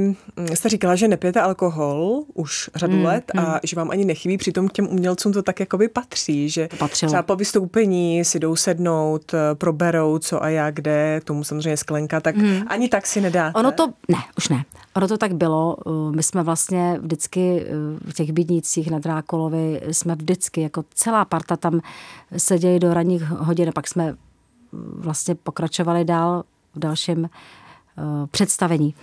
jste 0.53 0.69
říkala, 0.69 0.95
že 0.95 1.07
nepijete 1.07 1.41
alkohol 1.41 2.23
už 2.33 2.69
řadu 2.75 2.97
mm, 2.97 3.05
let 3.05 3.31
a 3.37 3.41
mm. 3.41 3.59
že 3.63 3.75
vám 3.75 3.91
ani 3.91 4.05
nechybí, 4.05 4.37
přitom 4.37 4.67
k 4.67 4.71
těm 4.71 4.87
umělcům 4.87 5.33
to 5.33 5.43
tak 5.43 5.59
jakoby 5.59 5.87
patří, 5.87 6.49
že 6.49 6.67
to 6.79 6.87
třeba 6.87 7.21
po 7.21 7.35
vystoupení 7.35 8.25
si 8.25 8.39
jdou 8.39 8.55
sednout, 8.55 9.33
eh, 9.33 9.55
proberou 9.55 10.17
co 10.17 10.43
a 10.43 10.49
jak, 10.49 10.75
kde, 10.75 11.21
tomu 11.23 11.43
samozřejmě 11.43 11.77
sklenka, 11.77 12.19
tak 12.19 12.35
mm. 12.35 12.61
ani 12.67 12.89
tak 12.89 13.07
si 13.07 13.21
nedáte. 13.21 13.59
Ono 13.59 13.71
to, 13.71 13.87
ne, 14.09 14.17
už 14.37 14.49
ne. 14.49 14.65
Ono 14.95 15.07
to 15.07 15.17
tak 15.17 15.33
bylo. 15.33 15.77
My 16.15 16.23
jsme 16.23 16.43
vlastně 16.43 16.99
vždycky 17.01 17.65
v 18.09 18.13
těch 18.13 18.31
bydnících 18.31 18.91
na 18.91 18.99
Drákolovi 18.99 19.81
jsme 19.91 20.15
vždycky, 20.15 20.61
jako 20.61 20.85
celá 20.93 21.25
parta 21.25 21.57
tam 21.57 21.81
seděli 22.37 22.79
do 22.79 22.93
ranních 22.93 23.23
hodin 23.23 23.69
a 23.69 23.71
pak 23.71 23.87
jsme 23.87 24.15
vlastně 24.97 25.35
pokračovali 25.35 26.05
dál 26.05 26.43
v 26.75 26.79
dalším 26.79 27.19
uh, 27.19 27.27
představení. 28.31 28.93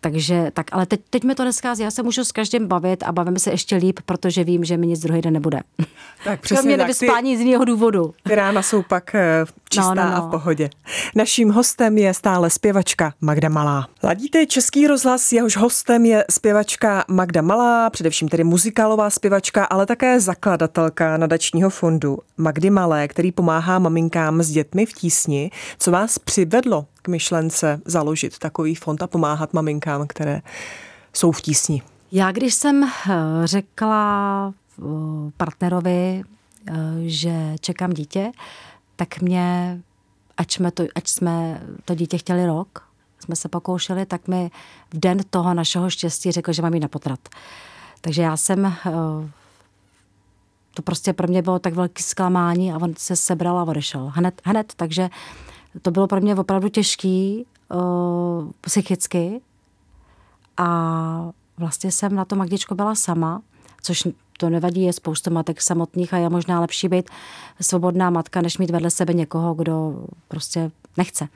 Takže 0.00 0.50
tak, 0.54 0.66
ale 0.72 0.86
teď, 0.86 1.00
teď 1.10 1.24
mi 1.24 1.34
to 1.34 1.44
neschází. 1.44 1.82
Já 1.82 1.90
se 1.90 2.02
můžu 2.02 2.24
s 2.24 2.32
každým 2.32 2.66
bavit 2.66 3.02
a 3.02 3.12
bavíme 3.12 3.38
se 3.38 3.50
ještě 3.50 3.76
líp, 3.76 4.00
protože 4.06 4.44
vím, 4.44 4.64
že 4.64 4.76
mi 4.76 4.86
nic 4.86 5.00
druhý 5.00 5.20
den 5.20 5.32
nebude. 5.32 5.60
Tak 6.24 6.40
přesně 6.40 6.66
mě 6.66 6.76
nevyspání 6.76 7.36
z 7.36 7.40
jiného 7.40 7.64
důvodu. 7.64 8.14
Ty 8.22 8.34
rána 8.34 8.62
jsou 8.62 8.82
pak 8.82 9.14
eh, 9.14 9.44
čistá 9.70 9.94
no, 9.94 10.04
no, 10.04 10.10
no. 10.10 10.16
a 10.16 10.20
v 10.20 10.30
pohodě. 10.30 10.70
Naším 11.14 11.50
hostem 11.50 11.98
je 11.98 12.14
stále 12.14 12.50
zpěvačka 12.50 13.14
Magda 13.20 13.48
Malá. 13.48 13.88
Ladíte 14.02 14.46
Český 14.46 14.86
rozhlas, 14.86 15.32
jehož 15.32 15.56
hostem 15.56 16.06
je 16.06 16.24
zpěvačka 16.30 17.04
Magda 17.08 17.42
Malá, 17.42 17.90
především 17.90 18.28
tedy 18.28 18.44
muzikálová 18.44 19.10
zpěvačka, 19.10 19.64
ale 19.64 19.86
také 19.86 20.20
zakladatelka 20.20 21.16
nadačního 21.16 21.70
fondu 21.70 22.18
Magdy 22.36 22.70
Malé, 22.70 23.08
který 23.08 23.32
pomáhá 23.32 23.78
maminkám 23.78 24.42
s 24.42 24.50
dětmi 24.50 24.86
v 24.86 24.92
tísni. 24.92 25.50
Co 25.78 25.90
vás 25.90 26.18
přivedlo 26.18 26.86
k 27.02 27.08
myšlence 27.08 27.80
založit 27.84 28.38
takový 28.38 28.74
fond 28.74 29.02
a 29.02 29.06
pomáhat 29.06 29.52
maminkám, 29.52 30.06
které 30.06 30.42
jsou 31.12 31.32
v 31.32 31.40
tísni? 31.40 31.82
Já 32.12 32.32
když 32.32 32.54
jsem 32.54 32.84
eh, 32.84 32.90
řekla 33.44 34.54
eh, 34.78 34.82
partnerovi, 35.36 36.22
eh, 36.68 36.74
že 37.00 37.54
čekám 37.60 37.92
dítě, 37.92 38.32
tak 38.96 39.20
mě, 39.20 39.78
ať 40.36 40.52
jsme 40.52 40.70
to, 40.70 40.84
ať 40.94 41.08
jsme 41.08 41.62
to 41.84 41.94
dítě 41.94 42.18
chtěli 42.18 42.46
rok, 42.46 42.82
jsme 43.20 43.36
se 43.36 43.48
pokoušeli, 43.48 44.06
tak 44.06 44.28
mi 44.28 44.50
v 44.94 44.98
den 44.98 45.18
toho 45.30 45.54
našeho 45.54 45.90
štěstí 45.90 46.32
řekl, 46.32 46.52
že 46.52 46.62
mám 46.62 46.74
jít 46.74 46.80
na 46.80 46.88
potrat. 46.88 47.28
Takže 48.00 48.22
já 48.22 48.36
jsem, 48.36 48.74
to 50.74 50.82
prostě 50.82 51.12
pro 51.12 51.28
mě 51.28 51.42
bylo 51.42 51.58
tak 51.58 51.74
velký 51.74 52.02
zklamání 52.02 52.72
a 52.72 52.76
on 52.76 52.94
se 52.96 53.16
sebral 53.16 53.58
a 53.58 53.64
odešel. 53.64 54.12
Hned, 54.14 54.42
hned, 54.44 54.72
takže 54.76 55.08
to 55.82 55.90
bylo 55.90 56.06
pro 56.06 56.20
mě 56.20 56.34
opravdu 56.34 56.68
těžký 56.68 57.46
uh, 57.74 58.50
psychicky. 58.60 59.40
A 60.56 61.30
vlastně 61.58 61.92
jsem 61.92 62.14
na 62.14 62.24
to 62.24 62.36
Magdičko 62.36 62.74
byla 62.74 62.94
sama, 62.94 63.42
což 63.82 64.08
to 64.38 64.50
nevadí, 64.50 64.82
je 64.82 64.92
spoustu 64.92 65.30
matek 65.30 65.62
samotných 65.62 66.14
a 66.14 66.16
je 66.16 66.28
možná 66.28 66.60
lepší 66.60 66.88
být 66.88 67.10
svobodná 67.60 68.10
matka, 68.10 68.40
než 68.40 68.58
mít 68.58 68.70
vedle 68.70 68.90
sebe 68.90 69.12
někoho, 69.12 69.54
kdo 69.54 70.04
prostě 70.28 70.70
nechce. 70.96 71.28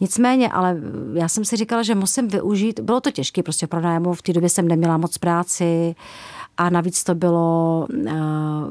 Nicméně, 0.00 0.48
ale 0.48 0.76
já 1.12 1.28
jsem 1.28 1.44
si 1.44 1.56
říkala, 1.56 1.82
že 1.82 1.94
musím 1.94 2.28
využít, 2.28 2.80
bylo 2.80 3.00
to 3.00 3.10
těžké 3.10 3.42
prostě 3.42 3.66
pro 3.66 3.80
nájmu, 3.80 4.14
v 4.14 4.22
té 4.22 4.32
době 4.32 4.48
jsem 4.48 4.68
neměla 4.68 4.96
moc 4.96 5.18
práci, 5.18 5.94
a 6.58 6.70
navíc 6.70 7.04
to 7.04 7.14
bylo, 7.14 7.86
eh, 8.06 8.12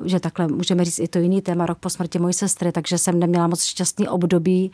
že 0.06 0.20
takhle 0.20 0.48
můžeme 0.48 0.86
říct 0.86 1.00
i 1.00 1.08
to 1.08 1.20
jiný 1.20 1.42
téma, 1.42 1.66
rok 1.66 1.78
po 1.78 1.90
smrti 1.90 2.20
mojí 2.20 2.34
sestry, 2.34 2.72
takže 2.72 2.98
jsem 2.98 3.20
neměla 3.20 3.48
moc 3.48 3.64
šťastný 3.64 4.08
období 4.08 4.72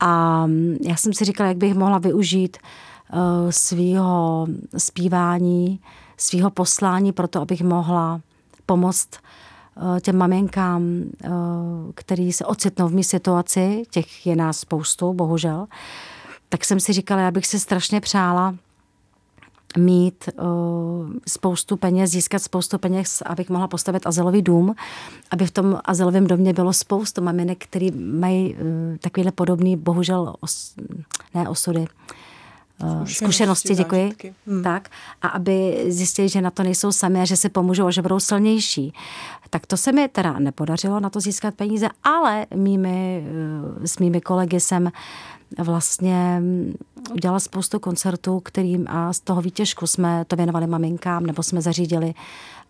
a 0.00 0.46
já 0.80 0.96
jsem 0.96 1.12
si 1.12 1.24
říkala, 1.24 1.48
jak 1.48 1.56
bych 1.56 1.74
mohla 1.74 1.98
využít 1.98 2.56
eh, 2.56 3.52
svého 3.52 4.46
zpívání, 4.76 5.80
svého 6.16 6.50
poslání 6.50 7.12
pro 7.12 7.28
to, 7.28 7.40
abych 7.40 7.62
mohla 7.62 8.20
pomoct 8.66 9.08
těm 10.00 10.16
maminkám, 10.16 11.02
který 11.94 12.32
se 12.32 12.44
ocitnou 12.44 12.88
v 12.88 12.92
mý 12.92 13.04
situaci, 13.04 13.82
těch 13.90 14.26
je 14.26 14.36
nás 14.36 14.58
spoustu, 14.58 15.12
bohužel, 15.12 15.66
tak 16.48 16.64
jsem 16.64 16.80
si 16.80 16.92
říkala, 16.92 17.20
já 17.20 17.30
bych 17.30 17.46
si 17.46 17.60
strašně 17.60 18.00
přála, 18.00 18.54
mít 19.78 20.28
uh, 20.38 21.10
spoustu 21.28 21.76
peněz, 21.76 22.10
získat 22.10 22.38
spoustu 22.38 22.78
peněz, 22.78 23.22
abych 23.26 23.50
mohla 23.50 23.68
postavit 23.68 24.06
azylový 24.06 24.42
dům, 24.42 24.74
aby 25.30 25.46
v 25.46 25.50
tom 25.50 25.80
azylovém 25.84 26.26
domě 26.26 26.52
bylo 26.52 26.72
spoustu 26.72 27.22
maminek, 27.22 27.64
který 27.64 27.90
mají 27.90 28.54
uh, 28.54 28.60
takovýhle 29.00 29.32
podobný, 29.32 29.76
bohužel, 29.76 30.34
os, 30.40 30.74
ne 31.34 31.48
osudy, 31.48 31.86
zkušenosti, 32.78 33.14
zkušenosti 33.14 33.74
děkuji. 33.74 34.34
Hmm. 34.46 34.62
Tak, 34.62 34.88
a 35.22 35.28
aby 35.28 35.84
zjistili, 35.88 36.28
že 36.28 36.40
na 36.40 36.50
to 36.50 36.62
nejsou 36.62 36.92
sami 36.92 37.20
a 37.20 37.24
že 37.24 37.36
si 37.36 37.48
pomůžou 37.48 37.86
a 37.86 37.90
že 37.90 38.02
budou 38.02 38.20
silnější. 38.20 38.92
Tak 39.50 39.66
to 39.66 39.76
se 39.76 39.92
mi 39.92 40.08
teda 40.08 40.38
nepodařilo 40.38 41.00
na 41.00 41.10
to 41.10 41.20
získat 41.20 41.54
peníze, 41.54 41.88
ale 42.04 42.46
mými, 42.54 43.26
s 43.84 43.98
mými 43.98 44.20
kolegy 44.20 44.60
jsem 44.60 44.92
vlastně 45.58 46.42
udělala 47.12 47.40
spoustu 47.40 47.78
koncertů, 47.78 48.40
kterým 48.40 48.86
a 48.88 49.12
z 49.12 49.20
toho 49.20 49.42
výtěžku 49.42 49.86
jsme 49.86 50.24
to 50.24 50.36
věnovali 50.36 50.66
maminkám, 50.66 51.26
nebo 51.26 51.42
jsme 51.42 51.62
zařídili 51.62 52.14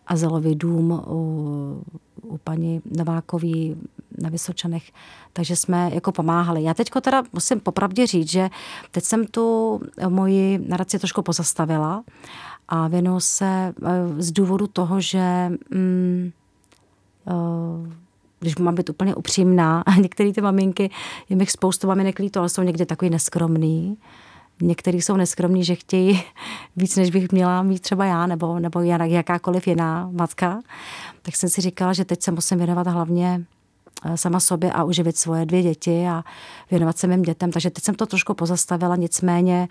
azylový 0.06 0.54
dům 0.54 1.02
u, 1.06 1.82
u 2.22 2.38
paní 2.38 2.82
Novákový 2.96 3.76
na 4.18 4.29
Vysočanech, 4.29 4.92
takže 5.33 5.57
jsme 5.57 5.90
jako 5.94 6.12
pomáhali. 6.12 6.62
Já 6.62 6.74
teď 6.74 6.90
teda 7.02 7.22
musím 7.33 7.61
popravdě 7.61 8.07
říct, 8.07 8.31
že 8.31 8.50
teď 8.90 9.05
jsem 9.05 9.26
tu 9.26 9.81
moji 10.09 10.59
naraci 10.68 10.98
trošku 10.98 11.22
pozastavila 11.22 12.05
a 12.68 12.88
věnuju 12.88 13.20
se 13.20 13.46
e, 13.46 13.72
z 14.22 14.33
důvodu 14.33 14.66
toho, 14.66 15.00
že 15.00 15.50
mm, 15.70 16.33
uh, 17.24 17.92
když 18.40 18.57
mám 18.57 18.74
být 18.74 18.90
úplně 18.90 19.14
upřímná, 19.14 19.85
některé 20.00 20.33
ty 20.33 20.40
maminky, 20.40 20.90
je 21.29 21.37
mi 21.37 21.46
spoustu 21.46 21.87
maminek 21.87 22.18
líto, 22.18 22.40
ale 22.40 22.48
jsou 22.48 22.62
někdy 22.62 22.87
takový 22.87 23.11
neskromný. 23.11 23.96
Někteří 24.62 25.02
jsou 25.02 25.16
neskromní, 25.16 25.64
že 25.64 25.74
chtějí 25.74 26.22
víc, 26.76 26.96
než 26.96 27.11
bych 27.11 27.33
měla 27.33 27.62
mít 27.62 27.83
třeba 27.83 28.05
já, 28.05 28.26
nebo, 28.26 28.59
nebo 28.59 28.81
jakákoliv 28.81 29.66
jiná 29.66 30.11
matka. 30.12 30.61
Tak 31.22 31.37
jsem 31.37 31.48
si 31.48 31.61
říkala, 31.61 31.92
že 31.92 32.05
teď 32.05 32.22
se 32.22 32.33
musím 32.33 32.59
věnovat 32.59 32.87
hlavně 32.87 33.40
eh, 33.40 33.55
sama 34.14 34.40
sobě 34.40 34.72
a 34.72 34.85
uživit 34.85 35.16
svoje 35.16 35.46
dvě 35.46 35.62
děti 35.62 36.06
a 36.09 36.22
věnovat 36.70 36.98
se 36.98 37.06
mým 37.06 37.22
dětem. 37.22 37.52
Takže 37.52 37.70
teď 37.70 37.85
jsem 37.85 37.94
to 37.94 38.06
trošku 38.06 38.35
pozastavila, 38.35 38.96
nicméně 38.96 39.68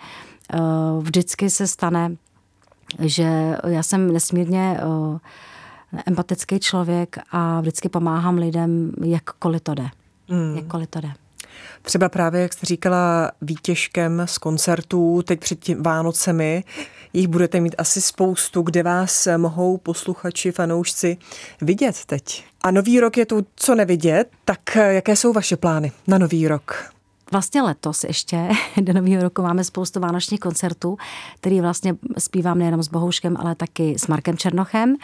eh, 0.53 0.57
vždycky 0.99 1.49
se 1.49 1.67
stane, 1.67 2.15
že 2.99 3.57
já 3.67 3.83
jsem 3.83 4.13
nesmírně 4.13 4.79
uh, 4.85 5.17
empatický 6.05 6.59
člověk 6.59 7.17
a 7.31 7.61
vždycky 7.61 7.89
pomáhám 7.89 8.38
lidem, 8.38 8.91
jakkoliv 9.03 9.61
to 9.61 9.73
jde. 9.73 9.88
Mm. 10.29 10.55
Jakkoliv 10.57 10.89
to 10.89 11.01
jde. 11.01 11.11
Třeba 11.81 12.09
právě, 12.09 12.41
jak 12.41 12.53
jste 12.53 12.65
říkala, 12.65 13.31
výtěžkem 13.41 14.21
z 14.25 14.38
koncertů, 14.38 15.21
teď 15.21 15.39
před 15.39 15.59
tím 15.59 15.83
Vánocemi, 15.83 16.63
jich 17.15 17.28
budete 17.28 17.60
mít 17.60 17.75
asi 17.78 18.01
spoustu, 18.01 18.62
kde 18.62 18.84
vás 18.84 19.28
mohou 19.38 19.78
posluchači, 19.78 20.51
fanoušci 20.51 21.17
vidět 21.62 22.06
teď. 22.06 22.45
A 22.62 22.71
nový 22.71 22.99
rok 22.99 23.17
je 23.17 23.25
tu 23.25 23.45
co 23.56 23.75
nevidět, 23.75 24.30
tak 24.45 24.75
jaké 24.75 25.15
jsou 25.15 25.34
vaše 25.34 25.58
plány 25.58 25.91
na 26.08 26.17
nový 26.17 26.47
rok? 26.47 26.95
Vlastně 27.32 27.62
letos 27.62 28.04
ještě 28.04 28.49
do 28.82 28.93
nového 28.93 29.23
roku 29.23 29.41
máme 29.41 29.63
spoustu 29.63 29.99
vánočních 29.99 30.39
koncertů, 30.39 30.97
který 31.36 31.62
vlastně 31.62 31.95
zpívám 32.17 32.60
nejenom 32.60 32.84
s 32.84 32.88
Bohouškem, 32.88 33.38
ale 33.39 33.56
taky 33.56 33.95
s 33.99 34.08
Markem 34.08 34.38
Černochem. 34.38 34.95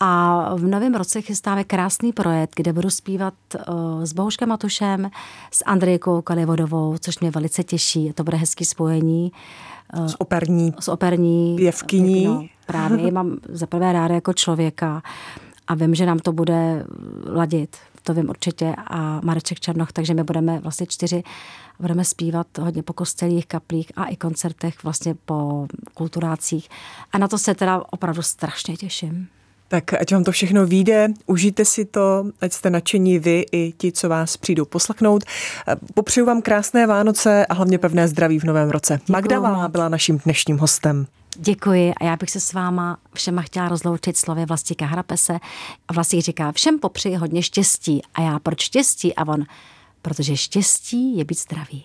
A 0.00 0.54
v 0.54 0.62
novém 0.62 0.94
roce 0.94 1.20
chystáme 1.20 1.64
krásný 1.64 2.12
projekt, 2.12 2.52
kde 2.56 2.72
budu 2.72 2.90
zpívat 2.90 3.34
uh, 3.54 4.04
s 4.04 4.12
Bohuškem 4.12 4.48
Matušem, 4.48 5.10
s 5.52 5.64
Andrejkou 5.66 6.22
Kalivodovou, 6.22 6.96
což 7.00 7.18
mě 7.18 7.30
velice 7.30 7.64
těší. 7.64 8.12
To 8.12 8.24
bude 8.24 8.36
hezký 8.36 8.64
spojení. 8.64 9.32
Uh, 9.98 10.06
s 10.06 10.20
operní. 10.20 10.74
S 10.80 10.88
operní. 10.88 11.56
Pěvkyní. 11.56 12.24
No, 12.24 12.46
právě 12.66 13.12
mám 13.12 13.36
za 13.48 13.66
prvé 13.66 13.92
ráda 13.92 14.14
jako 14.14 14.32
člověka 14.32 15.02
a 15.68 15.74
vím, 15.74 15.94
že 15.94 16.06
nám 16.06 16.18
to 16.18 16.32
bude 16.32 16.86
ladit. 17.26 17.76
To 18.02 18.14
vím 18.14 18.28
určitě. 18.28 18.74
A 18.86 19.20
Mareček 19.24 19.60
Černoch, 19.60 19.92
takže 19.92 20.14
my 20.14 20.24
budeme 20.24 20.58
vlastně 20.58 20.86
čtyři 20.86 21.22
budeme 21.80 22.04
zpívat 22.04 22.46
hodně 22.58 22.82
po 22.82 22.92
kostelích, 22.92 23.46
kaplích 23.46 23.92
a 23.96 24.04
i 24.04 24.16
koncertech 24.16 24.84
vlastně 24.84 25.14
po 25.24 25.66
kulturácích. 25.94 26.68
A 27.12 27.18
na 27.18 27.28
to 27.28 27.38
se 27.38 27.54
teda 27.54 27.82
opravdu 27.90 28.22
strašně 28.22 28.76
těším. 28.76 29.28
Tak 29.70 29.94
ať 29.94 30.12
vám 30.12 30.24
to 30.24 30.32
všechno 30.32 30.66
vyjde, 30.66 31.08
užijte 31.26 31.64
si 31.64 31.84
to, 31.84 32.26
ať 32.40 32.52
jste 32.52 32.70
nadšení 32.70 33.18
vy 33.18 33.46
i 33.52 33.72
ti, 33.78 33.92
co 33.92 34.08
vás 34.08 34.36
přijdou 34.36 34.64
poslechnout. 34.64 35.24
Popřeju 35.94 36.26
vám 36.26 36.42
krásné 36.42 36.86
Vánoce 36.86 37.46
a 37.46 37.54
hlavně 37.54 37.78
pevné 37.78 38.08
zdraví 38.08 38.38
v 38.38 38.44
novém 38.44 38.70
roce. 38.70 38.94
Děkuju 38.94 39.12
Magda 39.12 39.40
Valá 39.40 39.68
byla 39.68 39.88
naším 39.88 40.18
dnešním 40.24 40.58
hostem. 40.58 41.06
Děkuji 41.36 41.92
a 42.00 42.04
já 42.04 42.16
bych 42.16 42.30
se 42.30 42.40
s 42.40 42.52
váma 42.52 42.98
všema 43.14 43.42
chtěla 43.42 43.68
rozloučit 43.68 44.16
slovy 44.16 44.46
Vlastíka 44.46 44.86
Hrapese. 44.86 45.38
A 45.88 45.92
Vlastík 45.92 46.20
říká, 46.20 46.52
všem 46.52 46.78
popřeji 46.78 47.16
hodně 47.16 47.42
štěstí. 47.42 48.02
A 48.14 48.22
já 48.22 48.38
proč 48.38 48.60
štěstí? 48.60 49.14
A 49.14 49.28
on, 49.28 49.44
protože 50.02 50.36
štěstí 50.36 51.16
je 51.16 51.24
být 51.24 51.38
zdravý. 51.38 51.84